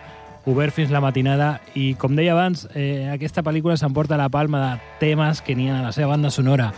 obert 0.48 0.72
fins 0.72 0.94
la 0.96 1.02
matinada, 1.04 1.58
i 1.76 1.90
com 2.00 2.16
deia 2.16 2.38
abans, 2.38 2.70
eh, 2.72 3.10
aquesta 3.12 3.44
pel·lícula 3.44 3.76
s'emporta 3.76 4.16
la 4.16 4.30
palma 4.32 4.62
de 4.64 4.80
temes 5.02 5.44
que 5.44 5.58
n'hi 5.60 5.68
ha 5.74 5.82
a 5.82 5.84
la 5.90 5.92
seva 5.92 6.14
banda 6.16 6.32
sonora. 6.32 6.72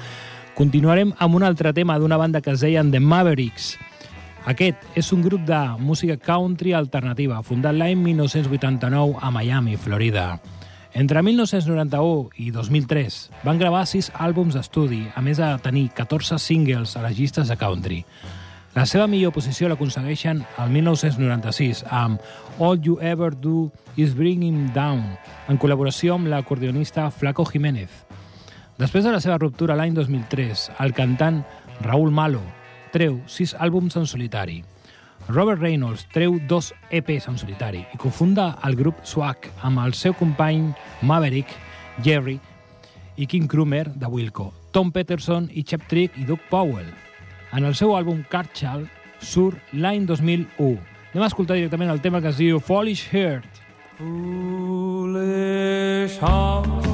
Continuarem 0.55 1.13
amb 1.19 1.35
un 1.35 1.43
altre 1.43 1.71
tema 1.71 1.99
d'una 1.99 2.17
banda 2.17 2.41
que 2.41 2.57
es 2.57 2.65
deien 2.65 2.89
The 2.89 2.99
Mavericks. 2.99 3.77
Aquest 4.47 4.81
és 4.95 5.13
un 5.13 5.21
grup 5.21 5.45
de 5.45 5.61
música 5.77 6.17
country 6.17 6.73
alternativa, 6.73 7.43
fundat 7.43 7.77
l'any 7.77 7.93
1989 8.01 9.19
a 9.21 9.29
Miami, 9.29 9.77
Florida. 9.77 10.39
Entre 10.95 11.21
1991 11.21 12.29
i 12.39 12.51
2003 12.55 13.15
van 13.43 13.57
gravar 13.59 13.81
sis 13.83 14.07
àlbums 14.15 14.55
d'estudi, 14.55 15.01
a 15.11 15.19
més 15.19 15.41
de 15.41 15.49
tenir 15.59 15.89
14 15.91 16.37
singles 16.39 16.93
a 16.95 17.01
les 17.03 17.17
llistes 17.17 17.51
de 17.51 17.57
country. 17.59 17.97
La 18.77 18.85
seva 18.87 19.03
millor 19.11 19.33
posició 19.35 19.67
l'aconsegueixen 19.67 20.39
el 20.63 20.71
1996 20.71 21.81
amb 21.91 22.23
All 22.63 22.79
You 22.79 22.95
Ever 23.03 23.33
Do 23.35 23.73
Is 23.99 24.15
Bring 24.15 24.45
Him 24.47 24.69
Down, 24.71 25.03
en 25.51 25.59
col·laboració 25.59 26.15
amb 26.15 26.31
l'acordeonista 26.31 27.09
Flaco 27.11 27.43
Jiménez. 27.43 27.91
Després 28.79 29.03
de 29.03 29.11
la 29.11 29.19
seva 29.19 29.35
ruptura 29.35 29.75
l'any 29.75 29.91
2003, 29.99 30.69
el 30.79 30.95
cantant 30.95 31.43
Raúl 31.83 32.15
Malo 32.15 32.45
treu 32.95 33.19
sis 33.27 33.51
àlbums 33.59 33.99
en 33.99 34.07
solitari. 34.07 34.61
Robert 35.27 35.59
Reynolds 35.61 36.05
treu 36.13 36.39
dos 36.47 36.73
EPs 36.93 37.27
en 37.31 37.37
solitari 37.41 37.81
i 37.93 37.97
confunda 37.97 38.59
el 38.67 38.75
grup 38.77 39.01
Swag 39.03 39.49
amb 39.65 39.81
el 39.81 39.93
seu 39.97 40.13
company 40.13 40.73
Maverick, 41.01 41.49
Jerry 42.05 42.39
i 43.17 43.25
King 43.25 43.47
Krumer 43.49 43.89
de 43.89 44.05
Wilco, 44.05 44.53
Tom 44.71 44.91
Peterson 44.91 45.49
i 45.53 45.63
Chep 45.63 45.87
Trick 45.89 46.17
i 46.19 46.25
Doug 46.25 46.39
Powell. 46.51 46.91
En 47.55 47.65
el 47.65 47.75
seu 47.75 47.95
àlbum 47.97 48.23
Carchal 48.29 48.85
surt 49.23 49.57
l'any 49.73 50.05
2001. 50.05 50.77
Anem 51.15 51.23
a 51.23 51.27
escoltar 51.31 51.55
directament 51.57 51.89
el 51.89 52.01
tema 52.03 52.21
que 52.21 52.29
es 52.29 52.37
diu 52.37 52.59
Foolish 52.59 53.09
Heart. 53.09 53.63
Foolish 53.97 55.15
heart, 56.19 56.84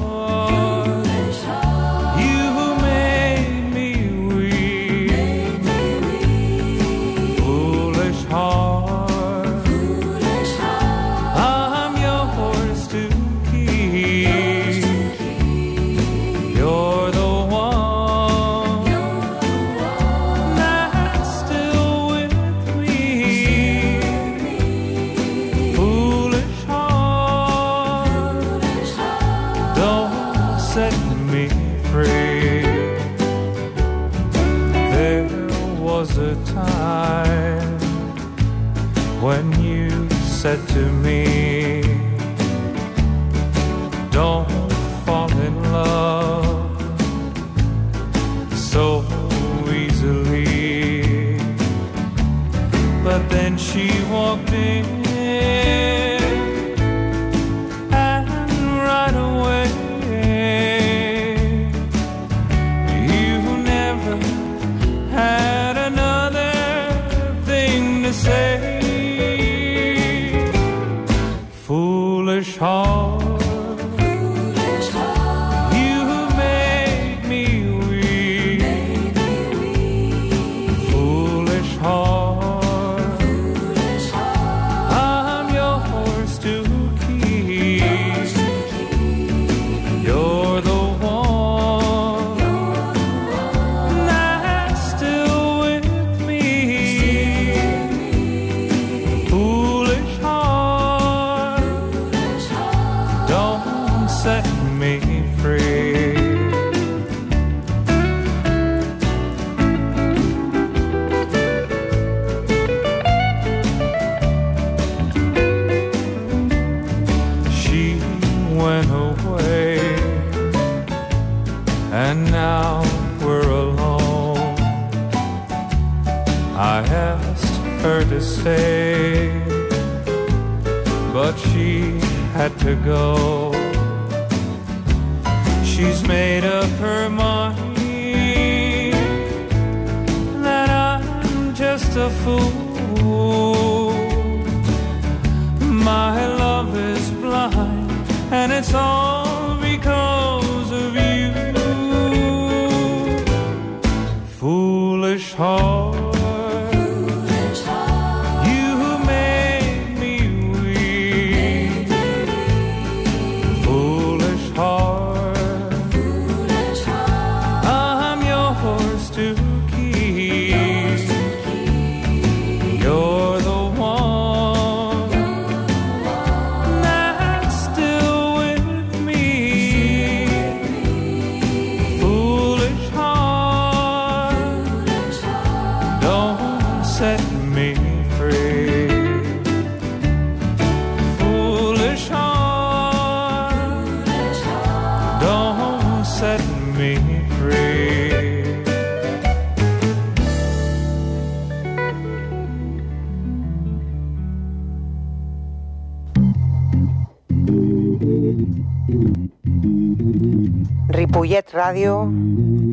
Ripollet 211.22 211.52
Ràdio 211.54 211.98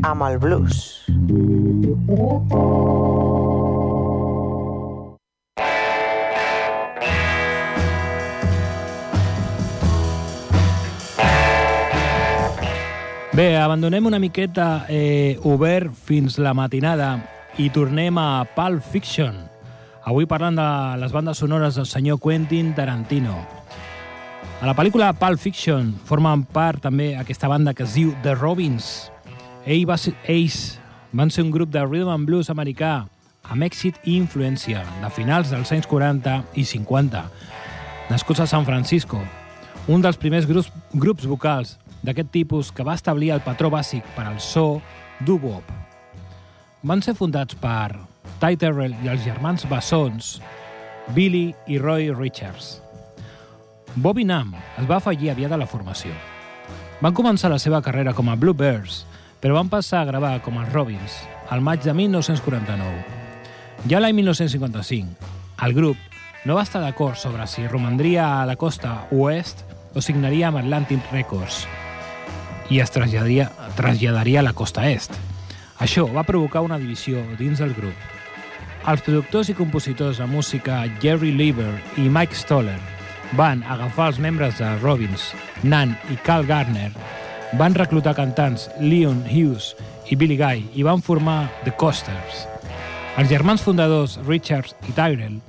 amb 0.09 0.23
el 0.25 0.39
blues. 0.41 0.77
Bé, 13.38 13.53
abandonem 13.62 14.09
una 14.09 14.17
miqueta 14.17 14.88
eh, 14.89 15.38
obert 15.45 15.93
fins 15.93 16.39
la 16.41 16.55
matinada 16.57 17.19
i 17.62 17.69
tornem 17.69 18.17
a 18.17 18.47
Pulp 18.57 18.81
Fiction. 18.81 19.38
Avui 20.09 20.25
parlant 20.25 20.57
de 20.57 20.69
les 20.97 21.13
bandes 21.13 21.38
sonores 21.38 21.77
del 21.77 21.85
senyor 21.85 22.17
Quentin 22.17 22.73
Tarantino. 22.73 23.58
A 24.59 24.67
la 24.67 24.73
pel·lícula 24.75 25.13
Pulp 25.15 25.39
Fiction 25.39 25.93
formen 26.03 26.41
part 26.51 26.81
també 26.83 27.13
aquesta 27.15 27.47
banda 27.47 27.71
que 27.71 27.85
es 27.85 27.93
diu 27.95 28.09
The 28.25 28.33
Robins. 28.35 29.07
Ell 29.63 29.85
va 29.87 29.95
ser, 29.95 30.11
ells 30.27 30.57
van 31.15 31.31
ser 31.31 31.45
un 31.45 31.53
grup 31.53 31.71
de 31.71 31.79
rhythm 31.85 32.11
and 32.11 32.27
blues 32.27 32.49
americà 32.51 33.05
amb 33.47 33.63
èxit 33.63 34.01
i 34.03 34.17
influència 34.19 34.81
de 34.99 35.11
finals 35.15 35.53
dels 35.53 35.71
anys 35.71 35.87
40 35.87 36.33
i 36.59 36.65
50, 36.67 37.21
nascuts 38.09 38.43
a 38.43 38.49
San 38.51 38.67
Francisco, 38.67 39.21
un 39.87 40.03
dels 40.03 40.19
primers 40.19 40.49
grups, 40.49 40.67
grups 40.91 41.29
vocals 41.31 41.77
d'aquest 42.03 42.35
tipus 42.35 42.73
que 42.75 42.83
va 42.83 42.97
establir 42.99 43.31
el 43.37 43.45
patró 43.47 43.71
bàsic 43.71 44.03
per 44.17 44.27
al 44.27 44.43
so 44.43 44.81
doo-wop. 45.23 45.71
Van 46.83 46.99
ser 46.99 47.15
fundats 47.15 47.55
per 47.55 47.95
Ty 48.43 48.59
Terrell 48.59 48.99
i 49.07 49.15
els 49.15 49.23
germans 49.23 49.63
bessons 49.71 50.35
Billy 51.15 51.47
i 51.71 51.79
Roy 51.79 52.11
Richards. 52.11 52.88
Bobby 53.95 54.23
Nam 54.23 54.54
es 54.78 54.86
va 54.89 54.97
afegir 54.99 55.32
aviat 55.32 55.52
a 55.52 55.58
la 55.58 55.67
formació. 55.67 56.13
Van 57.02 57.15
començar 57.15 57.49
la 57.49 57.60
seva 57.60 57.82
carrera 57.82 58.13
com 58.13 58.30
a 58.30 58.36
Bluebirds, 58.36 59.06
però 59.41 59.56
van 59.56 59.71
passar 59.71 60.04
a 60.04 60.10
gravar 60.10 60.36
com 60.45 60.60
els 60.62 60.71
Robins 60.73 61.15
al 61.49 61.63
maig 61.65 61.82
de 61.82 61.93
1949. 61.95 63.04
Ja 63.89 64.02
l'any 64.04 64.13
1955, 64.19 65.32
el 65.65 65.73
grup 65.73 65.97
no 66.45 66.56
va 66.56 66.63
estar 66.67 66.84
d'acord 66.84 67.17
sobre 67.17 67.47
si 67.47 67.65
romandria 67.67 68.41
a 68.41 68.45
la 68.45 68.58
costa 68.60 69.08
oest 69.12 69.65
o 69.95 70.04
signaria 70.06 70.52
amb 70.52 70.62
Atlantic 70.62 71.10
Records 71.12 71.65
i 72.69 72.80
es 72.84 72.91
traslladaria, 72.93 73.49
traslladaria 73.75 74.43
a 74.43 74.45
la 74.45 74.54
costa 74.54 74.86
est. 74.91 75.15
Això 75.82 76.06
va 76.13 76.28
provocar 76.28 76.62
una 76.62 76.78
divisió 76.78 77.23
dins 77.39 77.58
del 77.63 77.73
grup. 77.73 77.95
Els 78.86 79.02
productors 79.02 79.49
i 79.49 79.58
compositors 79.58 80.21
de 80.21 80.28
música 80.30 80.84
Jerry 81.02 81.32
Lieber 81.34 81.71
i 81.97 82.08
Mike 82.08 82.38
Stoller 82.38 82.78
van 83.37 83.63
agafar 83.67 84.09
els 84.13 84.19
membres 84.21 84.57
de 84.57 84.69
Robbins, 84.79 85.33
Nan 85.63 85.95
i 86.09 86.17
Carl 86.25 86.47
Gardner, 86.49 86.91
van 87.59 87.75
reclutar 87.77 88.15
cantants 88.17 88.69
Leon 88.79 89.23
Hughes 89.29 89.75
i 90.09 90.17
Billy 90.17 90.37
Guy 90.37 90.65
i 90.75 90.85
van 90.85 91.01
formar 91.01 91.49
The 91.65 91.73
Coasters. 91.77 92.45
Els 93.17 93.29
germans 93.29 93.61
fundadors 93.65 94.17
Richards 94.27 94.75
i 94.87 94.93
Tyrell 94.95 95.39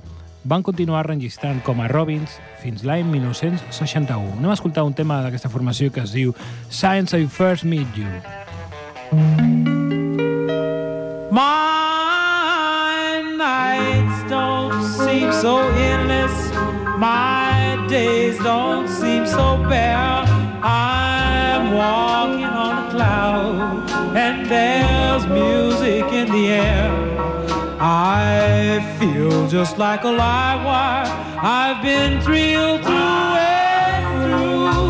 van 0.43 0.63
continuar 0.65 1.05
registrant 1.05 1.61
com 1.65 1.81
a 1.81 1.87
Robbins 1.91 2.39
fins 2.61 2.83
l'any 2.85 3.05
1961. 3.05 4.37
Anem 4.39 4.49
a 4.49 4.57
escoltar 4.57 4.85
un 4.87 4.95
tema 4.97 5.21
d'aquesta 5.25 5.49
formació 5.53 5.91
que 5.93 6.01
es 6.05 6.13
diu 6.17 6.33
Science 6.69 7.17
I 7.17 7.27
First 7.29 7.63
Meet 7.63 7.97
You. 7.97 8.09
My 11.31 13.21
nights 13.37 14.29
don't 14.29 14.81
seem 14.97 15.31
so 15.31 15.59
endless. 15.61 15.80
Bare. 19.71 20.25
I'm 20.61 21.63
walking 21.73 22.51
on 22.63 22.73
a 22.83 22.85
cloud, 22.91 23.89
and 24.25 24.45
there's 24.53 25.25
music 25.27 26.05
in 26.19 26.27
the 26.35 26.45
air. 26.67 26.91
I 27.79 28.83
feel 28.99 29.47
just 29.47 29.77
like 29.77 30.03
a 30.03 30.11
live 30.25 30.61
wire. 30.65 31.09
I've 31.59 31.81
been 31.81 32.21
thrilled 32.21 32.81
through 32.83 33.31
and 33.95 34.03
through 34.23 34.83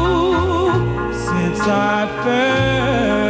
since 1.28 1.60
I 1.62 1.98
first 2.24 3.21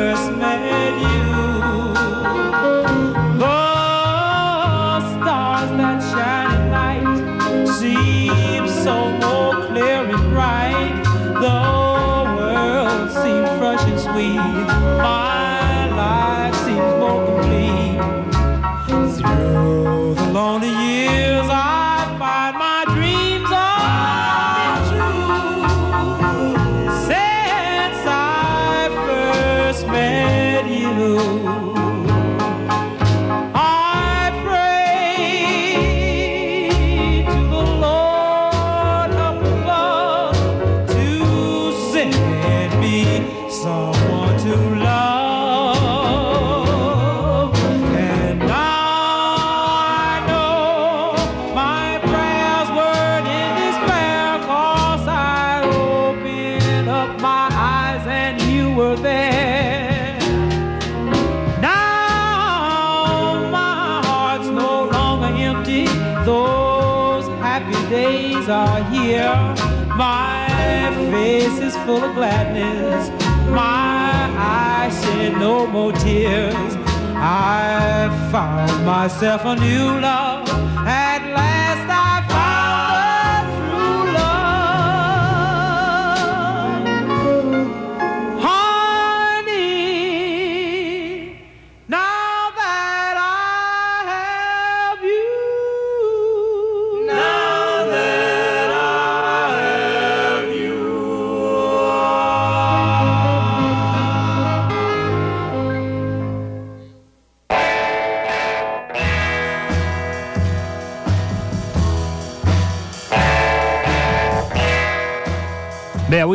empty. 65.51 65.85
Those 66.25 67.27
happy 67.39 67.81
days 67.89 68.47
are 68.47 68.83
here. 68.91 69.35
My 69.95 70.47
face 71.11 71.59
is 71.59 71.75
full 71.85 72.03
of 72.03 72.15
gladness. 72.15 73.09
My 73.49 74.29
eyes 74.37 74.93
shed 75.03 75.33
no 75.33 75.67
more 75.67 75.91
tears. 75.93 76.73
I 77.15 78.09
found 78.31 78.85
myself 78.85 79.41
a 79.45 79.55
new 79.55 79.99
love. 79.99 80.50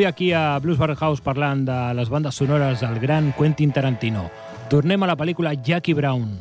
Aquí 0.06 0.32
a 0.32 0.58
Blues 0.58 0.78
Bar 0.78 0.94
House 0.96 1.20
parlant 1.20 1.64
de 1.66 1.76
les 1.94 2.08
bandes 2.08 2.34
sonores 2.34 2.80
del 2.80 2.98
gran 3.00 3.32
Quentin 3.36 3.72
Tarantino. 3.72 4.30
Tornem 4.70 5.02
a 5.02 5.08
la 5.10 5.16
pel·lícula 5.18 5.54
Jackie 5.54 5.94
Brown. 5.94 6.38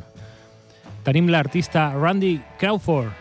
Tenim 1.04 1.28
l'artista 1.28 1.90
Randy 1.94 2.40
Crawford. 2.58 3.12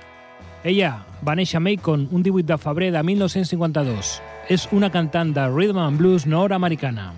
Ella 0.64 1.06
va 1.26 1.36
néixer 1.36 1.60
a 1.60 1.64
Macon 1.66 2.08
un 2.12 2.24
18 2.26 2.48
de 2.54 2.58
febrer 2.62 2.92
de 2.94 3.04
1952. 3.04 4.16
És 4.50 4.68
una 4.72 4.92
cantant 4.94 5.34
de 5.34 5.46
rhythm 5.50 5.82
and 5.82 5.98
blues 6.02 6.26
nord-americana. 6.26 7.14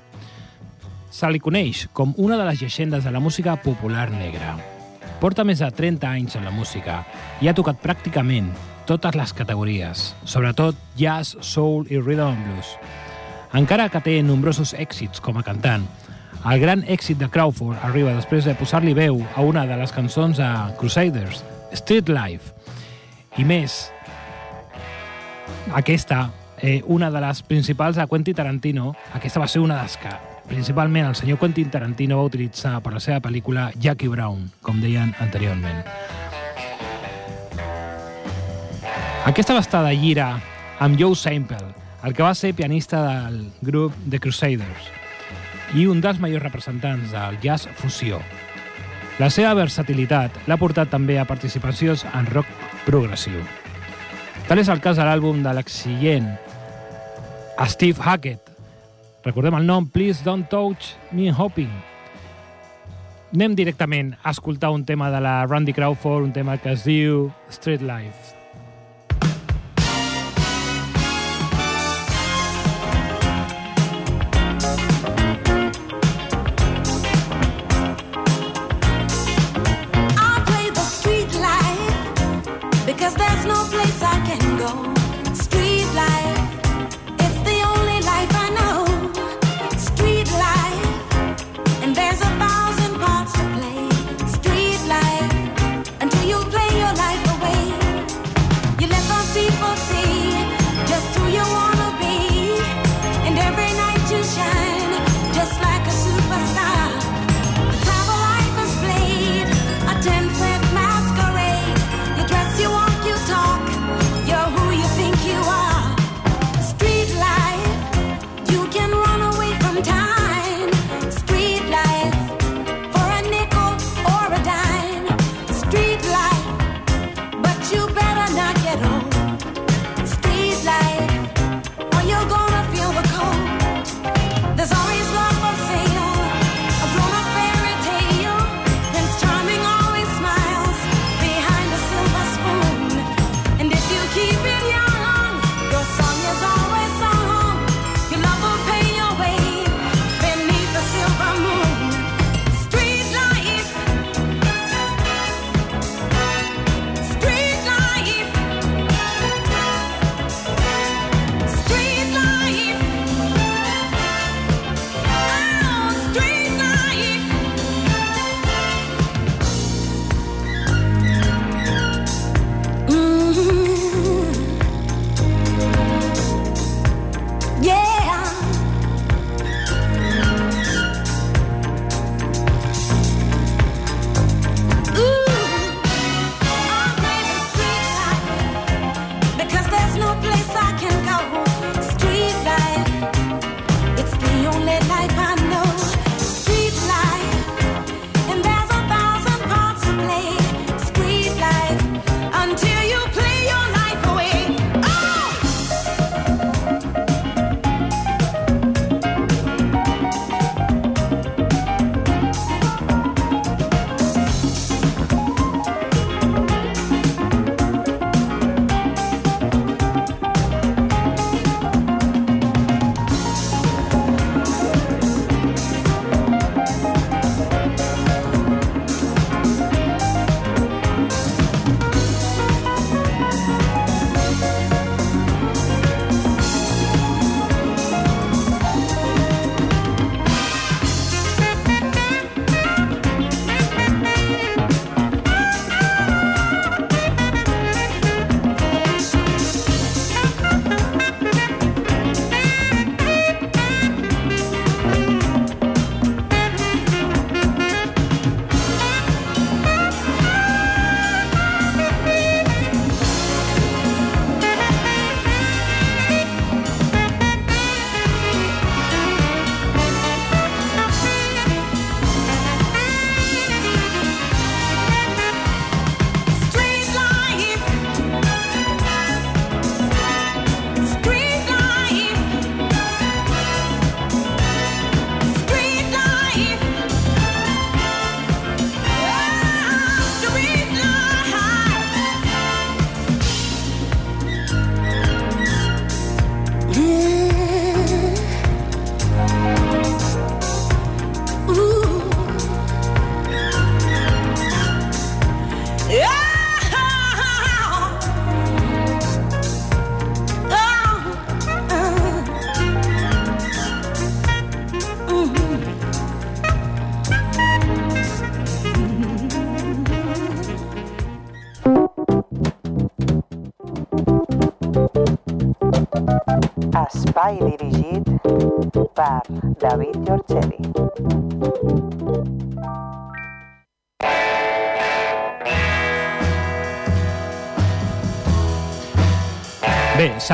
Se 1.11 1.31
li 1.31 1.39
coneix 1.39 1.87
com 1.93 2.13
una 2.17 2.37
de 2.39 2.45
les 2.47 2.61
llegendes 2.61 3.03
de 3.03 3.11
la 3.11 3.23
música 3.23 3.55
popular 3.55 4.09
negra. 4.11 4.55
Porta 5.19 5.43
més 5.47 5.63
de 5.63 5.71
30 5.71 6.11
anys 6.11 6.35
en 6.35 6.45
la 6.45 6.53
música 6.53 7.01
i 7.41 7.47
ha 7.47 7.55
tocat 7.57 7.79
pràcticament 7.83 8.51
totes 8.87 9.15
les 9.19 9.33
categories, 9.35 10.13
sobretot 10.23 10.77
jazz, 10.95 11.35
soul 11.41 11.89
i 11.91 11.99
rhythm 11.99 12.31
and 12.31 12.47
blues. 12.47 12.77
Encara 13.55 13.87
que 13.89 14.01
té 14.03 14.17
nombrosos 14.23 14.73
èxits 14.75 15.21
com 15.23 15.37
a 15.39 15.43
cantant, 15.45 15.85
el 16.47 16.59
gran 16.59 16.83
èxit 16.87 17.19
de 17.19 17.29
Crawford 17.31 17.79
arriba 17.83 18.15
després 18.15 18.45
de 18.47 18.55
posar-li 18.59 18.93
veu 18.95 19.21
a 19.35 19.43
una 19.43 19.65
de 19.67 19.77
les 19.79 19.91
cançons 19.95 20.37
de 20.37 20.49
Crusaders, 20.79 21.43
Street 21.75 22.11
Life. 22.11 22.53
I 23.37 23.45
més, 23.47 23.87
aquesta, 25.75 26.29
eh, 26.61 26.81
una 26.85 27.11
de 27.11 27.21
les 27.21 27.41
principals 27.43 27.95
de 27.95 28.07
Quentin 28.07 28.35
Tarantino, 28.35 28.95
aquesta 29.13 29.39
va 29.39 29.47
ser 29.47 29.61
una 29.61 29.77
de 29.77 29.87
les 29.87 29.97
que 29.97 30.13
principalment 30.47 31.09
el 31.09 31.15
senyor 31.15 31.39
Quentin 31.39 31.69
Tarantino 31.69 32.17
va 32.17 32.29
utilitzar 32.29 32.79
per 32.81 32.93
la 32.93 33.03
seva 33.03 33.19
pel·lícula 33.19 33.71
Jackie 33.75 34.07
Brown, 34.07 34.49
com 34.61 34.79
deien 34.81 35.13
anteriorment. 35.19 35.83
Aquesta 39.27 39.53
va 39.53 39.59
estar 39.59 39.83
de 39.83 39.91
gira 39.99 40.29
amb 40.79 40.95
Joe 40.99 41.15
Sample, 41.15 41.66
el 42.03 42.13
que 42.13 42.23
va 42.23 42.35
ser 42.35 42.53
pianista 42.53 43.01
del 43.07 43.47
grup 43.61 43.93
The 44.09 44.19
Crusaders 44.19 44.91
i 45.75 45.87
un 45.89 46.01
dels 46.01 46.19
majors 46.23 46.45
representants 46.45 47.11
del 47.11 47.39
jazz 47.43 47.67
fusió. 47.79 48.21
La 49.17 49.31
seva 49.33 49.55
versatilitat 49.57 50.35
l'ha 50.47 50.59
portat 50.61 50.91
també 50.93 51.17
a 51.17 51.25
participacions 51.25 52.05
en 52.13 52.29
rock 52.29 52.49
progressiu. 52.85 53.41
Tal 54.47 54.61
és 54.61 54.69
el 54.71 54.79
cas 54.79 54.99
de 54.99 55.07
l'àlbum 55.07 55.41
de 55.43 55.55
l'exigent 55.57 56.29
Steve 57.67 57.99
Hackett. 57.99 58.53
Recordem 59.25 59.57
el 59.57 59.65
nom 59.67 59.89
Please 59.89 60.23
Don't 60.23 60.47
Touch 60.47 60.93
Me 61.11 61.33
Hopping. 61.33 61.73
Anem 63.35 63.57
directament 63.57 64.13
a 64.23 64.31
escoltar 64.31 64.71
un 64.71 64.85
tema 64.85 65.11
de 65.11 65.19
la 65.19 65.41
Randy 65.45 65.73
Crawford, 65.73 66.29
un 66.29 66.33
tema 66.33 66.61
que 66.61 66.77
es 66.77 66.87
diu 66.87 67.27
Street 67.51 67.81
Life. 67.81 68.36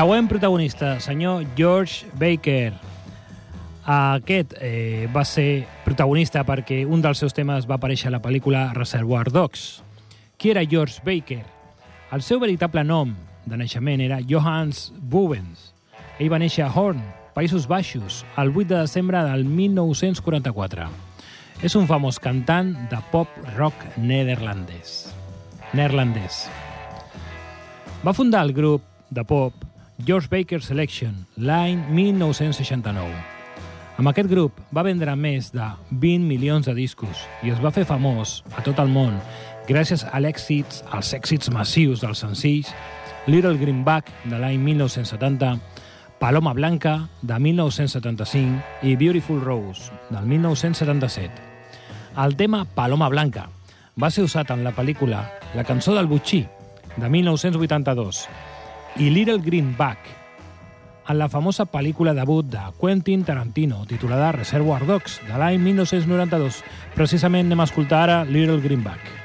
Següent 0.04 0.28
protagonista, 0.28 1.00
senyor 1.00 1.46
George 1.56 2.04
Baker. 2.20 2.74
Aquest 3.88 4.52
eh, 4.60 5.08
va 5.08 5.22
ser 5.24 5.64
protagonista 5.80 6.42
perquè 6.44 6.82
un 6.84 7.00
dels 7.00 7.22
seus 7.22 7.32
temes 7.32 7.64
va 7.64 7.78
aparèixer 7.78 8.10
a 8.10 8.12
la 8.12 8.20
pel·lícula 8.20 8.66
Reservoir 8.76 9.32
Dogs. 9.32 9.80
Qui 10.36 10.52
era 10.52 10.66
George 10.68 11.00
Baker? 11.08 11.40
El 12.12 12.20
seu 12.20 12.36
veritable 12.44 12.84
nom 12.84 13.16
de 13.48 13.56
naixement 13.56 14.04
era 14.04 14.20
Johannes 14.20 14.90
Bubens. 15.00 15.70
Ell 16.20 16.28
va 16.28 16.42
néixer 16.42 16.68
a 16.68 16.68
Horn, 16.68 17.00
Països 17.32 17.64
Baixos, 17.64 18.26
el 18.36 18.52
8 18.52 18.74
de 18.76 18.84
desembre 18.84 19.24
del 19.24 19.48
1944. 19.48 20.92
És 21.64 21.80
un 21.80 21.88
famós 21.88 22.20
cantant 22.20 22.76
de 22.92 23.00
pop-rock 23.08 23.94
neerlandès. 23.96 25.14
Neerlandès. 25.72 26.44
Va 28.04 28.12
fundar 28.12 28.44
el 28.44 28.52
grup 28.52 28.84
de 29.08 29.24
pop 29.24 29.63
George 30.02 30.26
Baker 30.28 30.60
Selection 30.60 31.14
l'any 31.38 31.78
1969. 31.94 33.14
Amb 33.94 34.10
aquest 34.10 34.26
grup 34.26 34.56
va 34.74 34.82
vendre 34.82 35.12
més 35.14 35.52
de 35.54 35.66
20 35.92 36.26
milions 36.26 36.66
de 36.66 36.74
discos 36.74 37.20
i 37.46 37.52
es 37.54 37.60
va 37.62 37.70
fer 37.70 37.84
famós 37.86 38.40
a 38.58 38.64
tot 38.66 38.80
el 38.82 38.90
món 38.90 39.14
gràcies 39.68 40.02
a 40.02 40.18
l'èxits, 40.18 40.82
als 40.90 41.12
èxits 41.14 41.52
massius 41.54 42.02
dels 42.02 42.24
senzills 42.24 42.72
Little 43.30 43.54
Greenback 43.56 44.10
de 44.26 44.36
l'any 44.36 44.58
1970, 44.58 45.52
Paloma 46.18 46.52
Blanca 46.58 46.96
de 47.22 47.38
1975 47.38 48.88
i 48.90 48.96
Beautiful 48.98 49.38
Rose 49.46 49.94
del 50.10 50.26
1977. 50.26 51.30
El 52.18 52.34
tema 52.34 52.64
Paloma 52.64 53.08
Blanca 53.14 53.46
va 53.94 54.10
ser 54.10 54.26
usat 54.26 54.50
en 54.50 54.66
la 54.66 54.74
pel·lícula 54.74 55.22
La 55.54 55.62
cançó 55.62 55.94
del 55.94 56.10
Butxí 56.10 56.42
de 56.96 57.08
1982 57.08 58.26
i 58.96 59.10
Little 59.10 59.38
Greenback 59.38 59.98
en 61.08 61.18
la 61.18 61.28
famosa 61.28 61.66
pel·lícula 61.66 62.14
debut 62.14 62.46
de 62.46 62.62
Quentin 62.78 63.24
Tarantino, 63.26 63.82
titulada 63.90 64.32
Reservoir 64.32 64.86
Dogs, 64.86 65.18
de 65.26 65.36
l'any 65.40 65.58
1992. 65.60 66.62
Precisament 66.94 67.50
anem 67.50 67.64
a 67.64 67.68
escoltar 67.68 68.04
ara 68.06 68.22
Little 68.24 68.62
Greenback. 68.62 69.23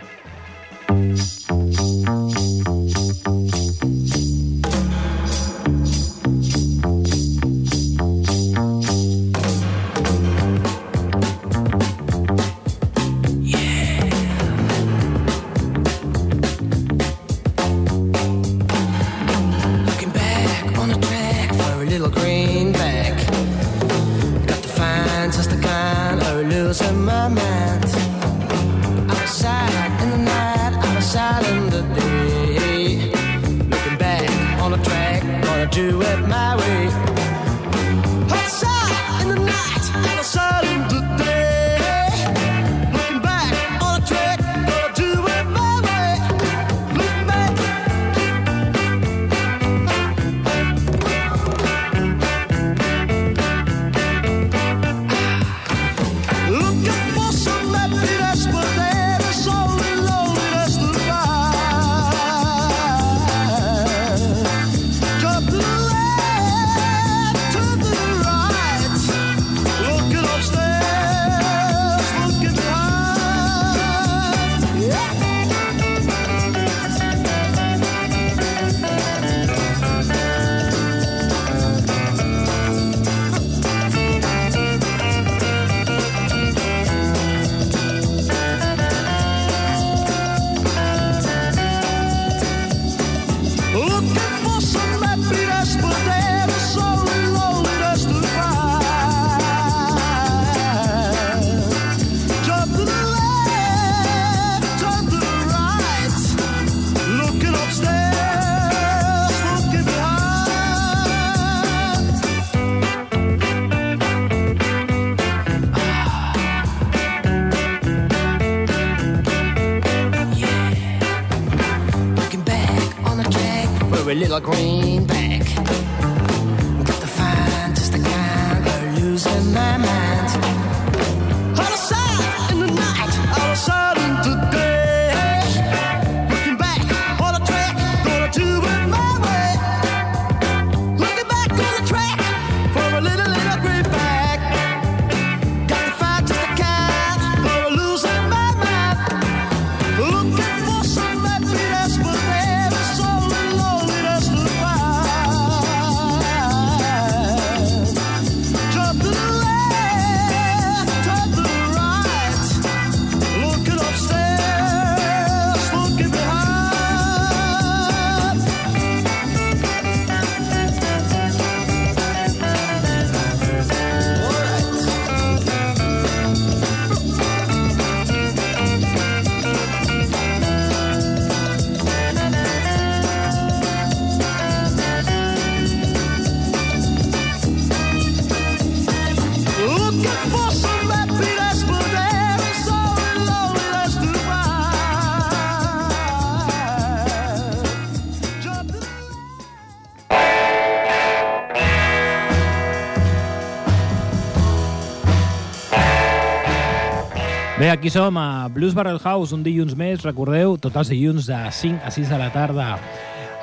Aquí 207.69 207.91
som 207.91 208.17
a 208.17 208.47
Blues 208.47 208.73
Barrel 208.73 208.97
House, 208.97 209.29
un 209.35 209.43
dilluns 209.45 209.75
més, 209.77 210.01
recordeu, 210.01 210.55
tots 210.57 210.79
els 210.79 210.89
dilluns 210.89 211.27
de 211.29 211.37
5 211.53 211.85
a 211.85 211.91
6 211.93 212.09
de 212.09 212.17
la 212.17 212.31
tarda. 212.33 212.69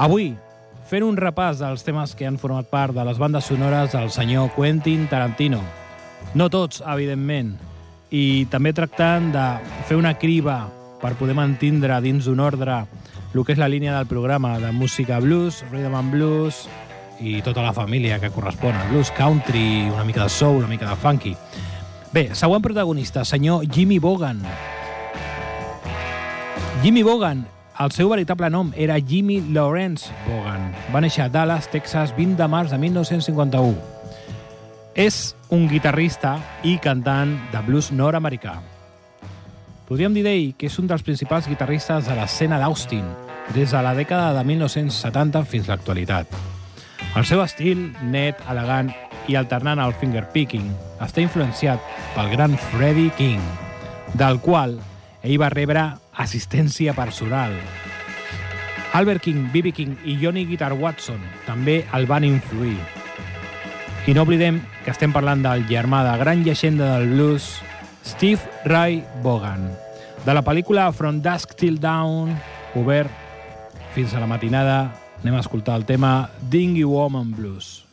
Avui, 0.03 0.33
fent 0.91 1.05
un 1.07 1.15
repàs 1.15 1.61
dels 1.63 1.87
temes 1.87 2.17
que 2.19 2.27
han 2.27 2.39
format 2.43 2.67
part 2.67 2.97
de 2.97 3.05
les 3.07 3.21
bandes 3.23 3.47
sonores 3.47 3.95
del 3.95 4.11
senyor 4.11 4.51
Quentin 4.57 5.07
Tarantino. 5.07 5.61
No 6.35 6.49
tots, 6.51 6.83
evidentment. 6.83 7.53
I 8.11 8.49
també 8.51 8.73
tractant 8.75 9.31
de 9.31 9.47
fer 9.87 10.01
una 10.01 10.17
criba 10.19 10.65
per 10.99 11.15
poder 11.21 11.39
mantindre 11.39 12.01
dins 12.03 12.27
d'un 12.27 12.43
ordre 12.43 12.83
el 13.31 13.45
que 13.45 13.55
és 13.55 13.63
la 13.63 13.71
línia 13.71 13.95
del 13.95 14.11
programa 14.11 14.57
de 14.59 14.73
música 14.73 15.21
blues, 15.21 15.63
rhythm 15.71 15.95
and 15.95 16.11
blues, 16.17 16.65
i 17.21 17.41
tota 17.47 17.63
la 17.63 17.73
família 17.77 18.19
que 18.19 18.33
correspon 18.35 18.75
al 18.75 18.91
blues 18.91 19.13
country, 19.15 19.87
una 19.93 20.05
mica 20.05 20.25
de 20.25 20.29
soul, 20.29 20.65
una 20.65 20.73
mica 20.73 20.91
de 20.91 20.97
funky. 20.97 21.37
Bé, 22.17 22.31
següent 22.33 22.63
protagonista, 22.65 23.27
senyor 23.29 23.67
Jimmy 23.69 23.99
Bogan. 23.99 24.39
Jimmy 26.83 27.03
Bogan, 27.03 27.43
el 27.79 27.93
seu 27.93 28.09
veritable 28.09 28.49
nom 28.49 28.71
era 28.73 28.97
Jimmy 28.97 29.43
Lawrence 29.53 30.09
Bogan. 30.25 30.71
Va 30.95 31.03
néixer 31.05 31.27
a 31.27 31.29
Dallas, 31.29 31.69
Texas, 31.69 32.15
20 32.17 32.39
de 32.41 32.49
març 32.49 32.73
de 32.73 32.79
1951. 32.81 33.77
És 34.97 35.37
un 35.53 35.69
guitarrista 35.69 36.39
i 36.65 36.79
cantant 36.81 37.37
de 37.53 37.61
blues 37.69 37.93
nord-americà. 37.93 38.63
Podríem 39.85 40.17
dir 40.17 40.25
d'ell 40.25 40.55
que 40.57 40.73
és 40.73 40.81
un 40.81 40.89
dels 40.89 41.05
principals 41.05 41.53
guitarristes 41.53 42.09
de 42.09 42.17
l'escena 42.17 42.57
d'Austin, 42.65 43.05
des 43.53 43.77
de 43.77 43.85
la 43.85 43.93
dècada 43.93 44.33
de 44.39 44.47
1970 44.55 45.45
fins 45.45 45.69
a 45.69 45.77
l'actualitat. 45.77 46.33
El 47.13 47.29
seu 47.29 47.45
estil, 47.45 47.91
net, 48.09 48.41
elegant 48.49 48.89
i 49.29 49.37
alternant 49.39 49.81
al 49.83 49.95
fingerpicking, 50.01 50.67
està 51.03 51.23
influenciat 51.25 51.83
pel 52.15 52.31
gran 52.33 52.57
Freddie 52.71 53.13
King, 53.19 53.43
del 54.15 54.41
qual 54.45 54.79
ell 55.23 55.39
va 55.41 55.51
rebre 55.53 55.85
assistència 56.17 56.95
personal. 56.97 57.55
Albert 58.97 59.27
King, 59.27 59.51
B.B. 59.53 59.73
King 59.77 59.97
i 60.09 60.17
Johnny 60.23 60.47
Guitar 60.49 60.73
Watson 60.73 61.21
també 61.45 61.83
el 61.95 62.07
van 62.09 62.25
influir. 62.25 62.79
I 64.07 64.15
no 64.15 64.23
oblidem 64.23 64.63
que 64.85 64.93
estem 64.95 65.13
parlant 65.13 65.43
del 65.45 65.67
germà 65.69 66.05
de 66.07 66.15
gran 66.23 66.45
llegenda 66.47 66.95
del 66.95 67.11
blues, 67.11 67.57
Steve 68.07 68.41
Ray 68.65 69.03
Vaughan, 69.25 69.67
de 70.25 70.35
la 70.35 70.45
pel·lícula 70.47 70.93
From 70.95 71.21
Dusk 71.23 71.57
Till 71.59 71.81
Dawn, 71.83 72.37
obert 72.79 73.11
fins 73.95 74.15
a 74.15 74.21
la 74.23 74.31
matinada, 74.31 74.93
anem 75.23 75.37
a 75.37 75.43
escoltar 75.43 75.77
el 75.81 75.85
tema 75.89 76.31
Dingy 76.53 76.85
Woman 76.85 77.35
Blues. 77.35 77.86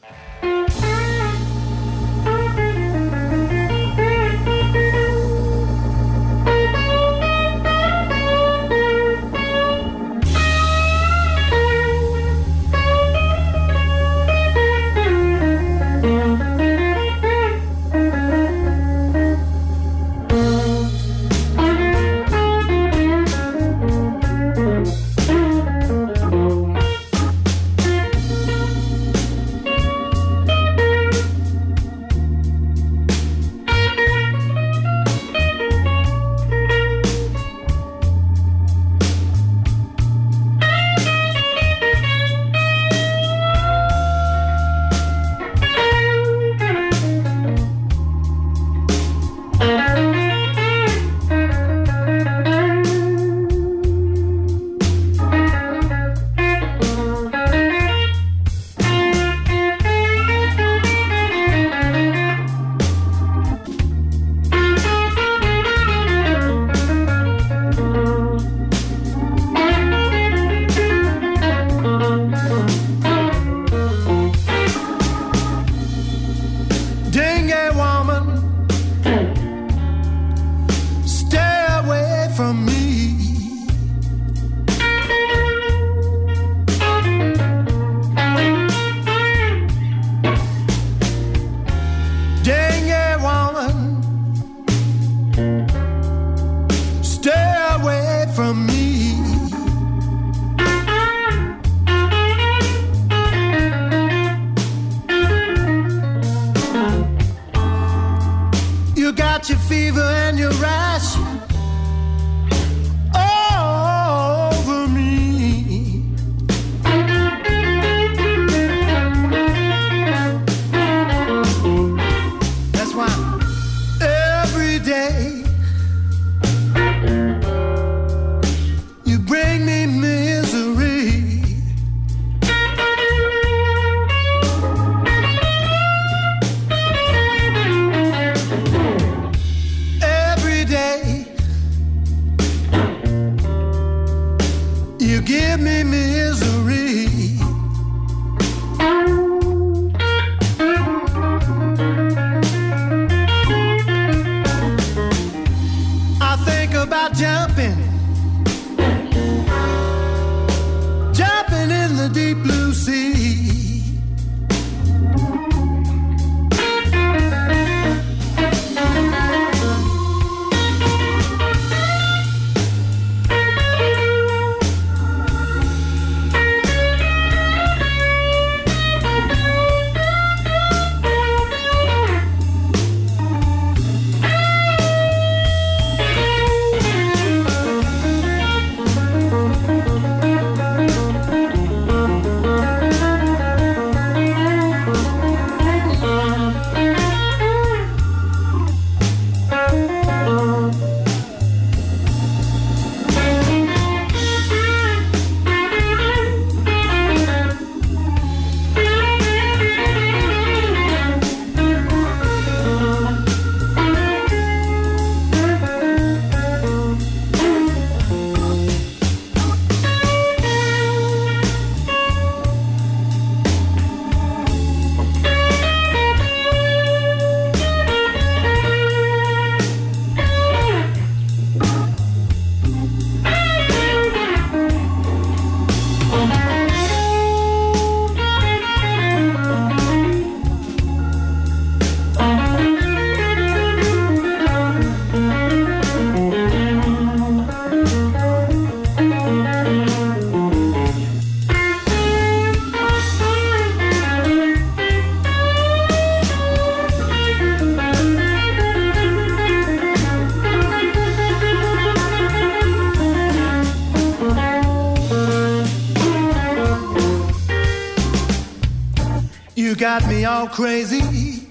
Crazy. 270.53 271.47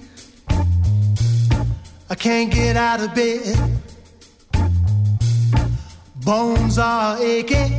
I 2.09 2.15
can't 2.15 2.49
get 2.49 2.77
out 2.77 3.01
of 3.01 3.13
bed. 3.13 3.57
Bones 6.23 6.77
are 6.77 7.21
aching. 7.21 7.72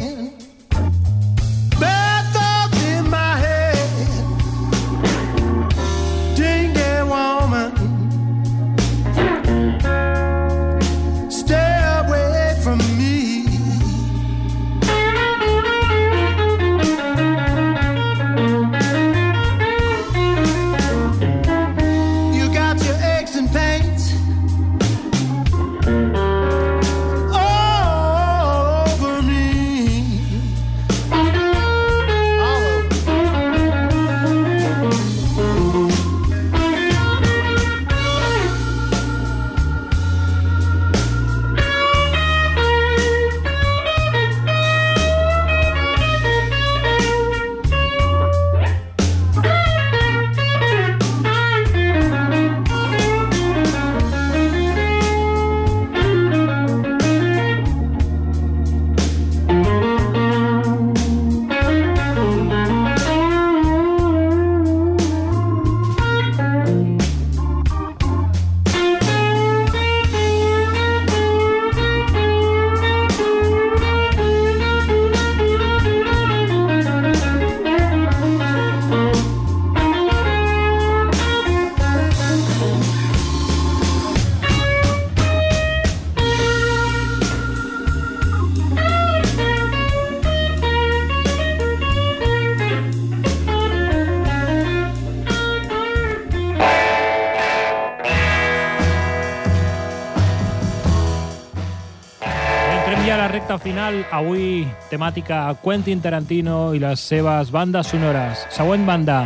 Final. 103.64 104.04
Avui, 104.12 104.66
temàtica 104.90 105.48
Quentin 105.64 106.02
Tarantino 106.04 106.74
i 106.76 106.80
les 106.82 107.00
seves 107.00 107.48
bandes 107.50 107.88
sonores. 107.88 108.44
Següent 108.52 108.84
banda, 108.84 109.22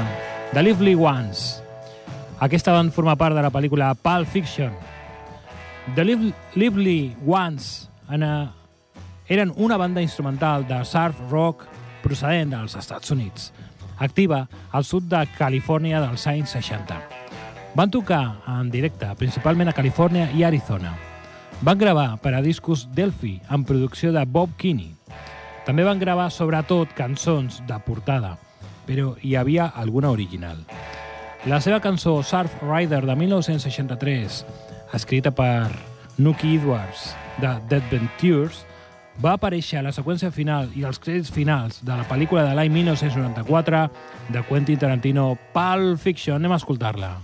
The 0.52 0.62
Lively 0.62 0.94
Ones. 0.94 1.58
Aquesta 2.38 2.72
van 2.76 2.92
formar 2.94 3.16
part 3.18 3.34
de 3.34 3.42
la 3.42 3.50
pel·lícula 3.50 3.90
Pulp 3.98 4.30
Fiction. 4.30 4.70
The 5.96 6.04
Liv 6.06 6.28
Lively 6.54 7.16
Ones 7.26 7.88
en, 8.14 8.22
eren 9.26 9.52
una 9.56 9.76
banda 9.76 10.04
instrumental 10.04 10.68
de 10.68 10.84
surf 10.86 11.18
rock 11.32 11.66
procedent 12.04 12.54
dels 12.54 12.78
Estats 12.78 13.10
Units, 13.10 13.50
activa 13.98 14.44
al 14.70 14.86
sud 14.86 15.10
de 15.10 15.24
Califòrnia 15.34 16.04
dels 16.04 16.30
anys 16.30 16.54
60. 16.54 17.02
Van 17.74 17.90
tocar 17.90 18.22
en 18.46 18.70
directe, 18.70 19.10
principalment 19.18 19.72
a 19.72 19.76
Califòrnia 19.76 20.30
i 20.36 20.46
Arizona. 20.46 21.07
Van 21.60 21.78
gravar 21.78 22.20
per 22.22 22.36
a 22.38 22.40
discos 22.42 22.84
Delphi 22.94 23.40
amb 23.50 23.66
producció 23.66 24.12
de 24.14 24.22
Bob 24.30 24.52
Kinney. 24.56 24.92
També 25.66 25.82
van 25.82 25.98
gravar 25.98 26.28
sobretot 26.30 26.92
cançons 26.94 27.58
de 27.66 27.78
portada, 27.82 28.36
però 28.86 29.16
hi 29.26 29.34
havia 29.34 29.66
alguna 29.74 30.12
original. 30.14 30.62
La 31.50 31.58
seva 31.60 31.80
cançó 31.82 32.14
Surf 32.22 32.54
Rider 32.62 33.02
de 33.04 33.16
1963, 33.18 34.40
escrita 34.94 35.34
per 35.34 35.74
Nuki 36.16 36.54
Edwards 36.60 37.10
de 37.42 37.56
Dead 37.68 37.90
Ventures, 37.90 38.62
va 39.18 39.34
aparèixer 39.34 39.80
a 39.80 39.86
la 39.88 39.94
seqüència 39.94 40.30
final 40.30 40.70
i 40.78 40.86
als 40.86 41.02
crèdits 41.02 41.34
finals 41.34 41.82
de 41.82 41.96
la 41.98 42.06
pel·lícula 42.06 42.46
de 42.46 42.54
l'any 42.54 42.70
1994 42.70 43.88
de 44.30 44.46
Quentin 44.46 44.78
Tarantino 44.78 45.32
Pulp 45.52 45.98
Fiction. 45.98 46.38
Anem 46.38 46.54
a 46.54 46.62
escoltar-la. 46.62 47.16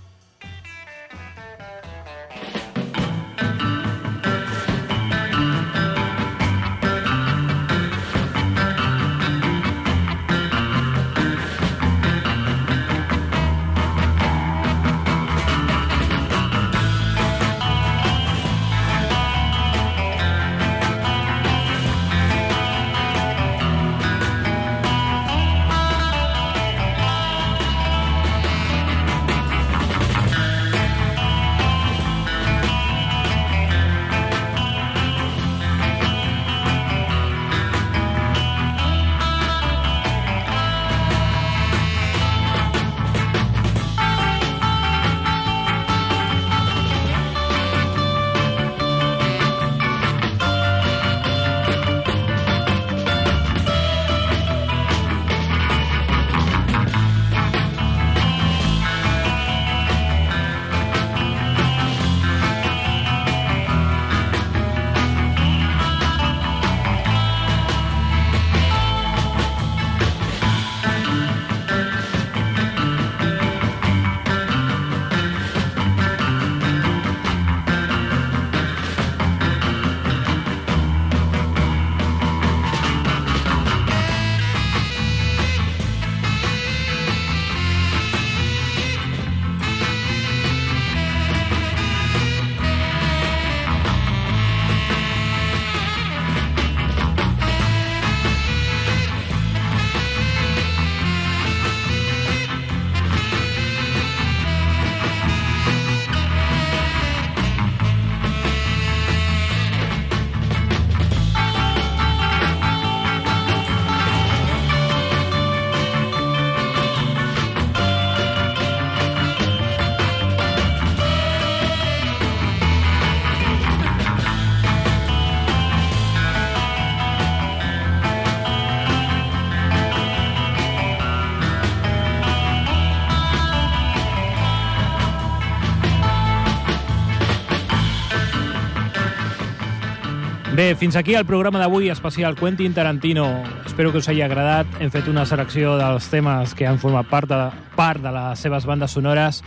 Bé, 140.65 140.75
fins 140.77 140.97
aquí 140.97 141.13
el 141.13 141.27
programa 141.29 141.59
d'avui 141.61 141.91
especial 141.93 142.39
Quentin 142.39 142.73
Tarantino. 142.73 143.43
Espero 143.67 143.91
que 143.93 143.99
us 144.01 144.07
hagi 144.09 144.23
agradat. 144.25 144.71
Hem 144.81 144.89
fet 144.89 145.11
una 145.13 145.27
selecció 145.29 145.75
dels 145.77 146.07
temes 146.09 146.55
que 146.57 146.65
han 146.65 146.79
format 146.81 147.11
part 147.11 147.29
de, 147.29 147.41
part 147.77 148.01
de 148.01 148.09
les 148.15 148.41
seves 148.41 148.65
bandes 148.65 148.95
sonores. 148.97 149.43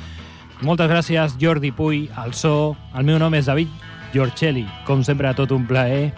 Moltes 0.62 0.92
gràcies, 0.92 1.34
Jordi 1.42 1.72
Puy, 1.74 2.04
al 2.14 2.36
so. 2.38 2.76
El 2.94 3.10
meu 3.10 3.18
nom 3.18 3.34
és 3.34 3.50
David 3.50 3.72
Giorcelli. 4.14 4.68
Com 4.86 5.02
sempre, 5.02 5.34
tot 5.34 5.56
un 5.58 5.66
plaer. 5.66 6.12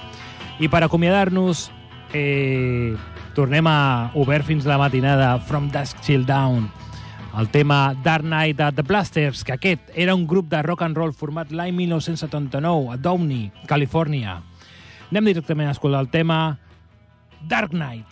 I 0.60 0.68
per 0.68 0.84
acomiadar-nos, 0.84 1.70
eh, 2.12 2.92
tornem 3.40 3.72
a 3.72 4.12
Obert 4.20 4.52
fins 4.52 4.68
la 4.68 4.82
matinada, 4.84 5.38
From 5.40 5.72
Dusk 5.72 6.04
Till 6.04 6.28
Down. 6.28 6.68
El 7.40 7.48
tema 7.56 7.96
Dark 8.04 8.28
Night 8.28 8.60
at 8.60 8.76
the 8.76 8.84
Blasters, 8.84 9.46
que 9.46 9.56
aquest 9.56 9.96
era 9.96 10.14
un 10.14 10.28
grup 10.28 10.52
de 10.52 10.62
rock 10.62 10.84
and 10.84 10.98
roll 10.98 11.14
format 11.14 11.56
l'any 11.56 11.72
1979 11.86 12.92
a 12.92 12.98
Downey, 12.98 13.54
Califòrnia. 13.66 14.42
Anem 15.10 15.26
directament 15.26 15.66
a 15.66 15.74
escoltar 15.74 16.04
el 16.04 16.10
tema 16.14 16.60
Dark 17.50 17.72
Knight. 17.72 18.06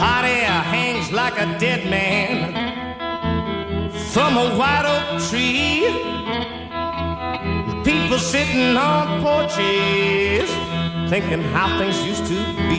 Hot 0.00 0.24
air 0.24 0.50
hangs 0.72 1.12
like 1.12 1.38
a 1.38 1.46
dead 1.60 1.86
man 1.86 2.50
from 4.10 4.36
a 4.36 4.48
white 4.58 4.86
oak 4.90 5.22
tree. 5.30 5.86
People 7.84 8.18
sitting 8.18 8.76
on 8.76 9.22
porches 9.22 10.50
thinking 11.10 11.42
how 11.42 11.76
things 11.76 12.06
used 12.06 12.24
to 12.26 12.36
be. 12.68 12.78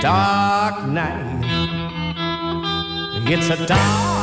Dark 0.00 0.86
night. 0.86 1.44
And 3.14 3.28
it's 3.28 3.50
a 3.50 3.66
dark 3.66 4.19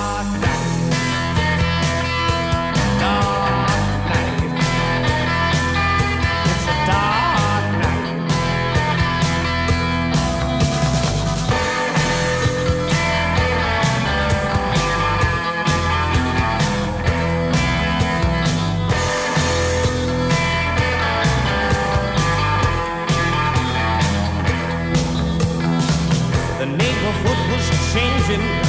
vision 28.28 28.67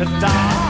It's 0.00 0.22
a 0.22 0.67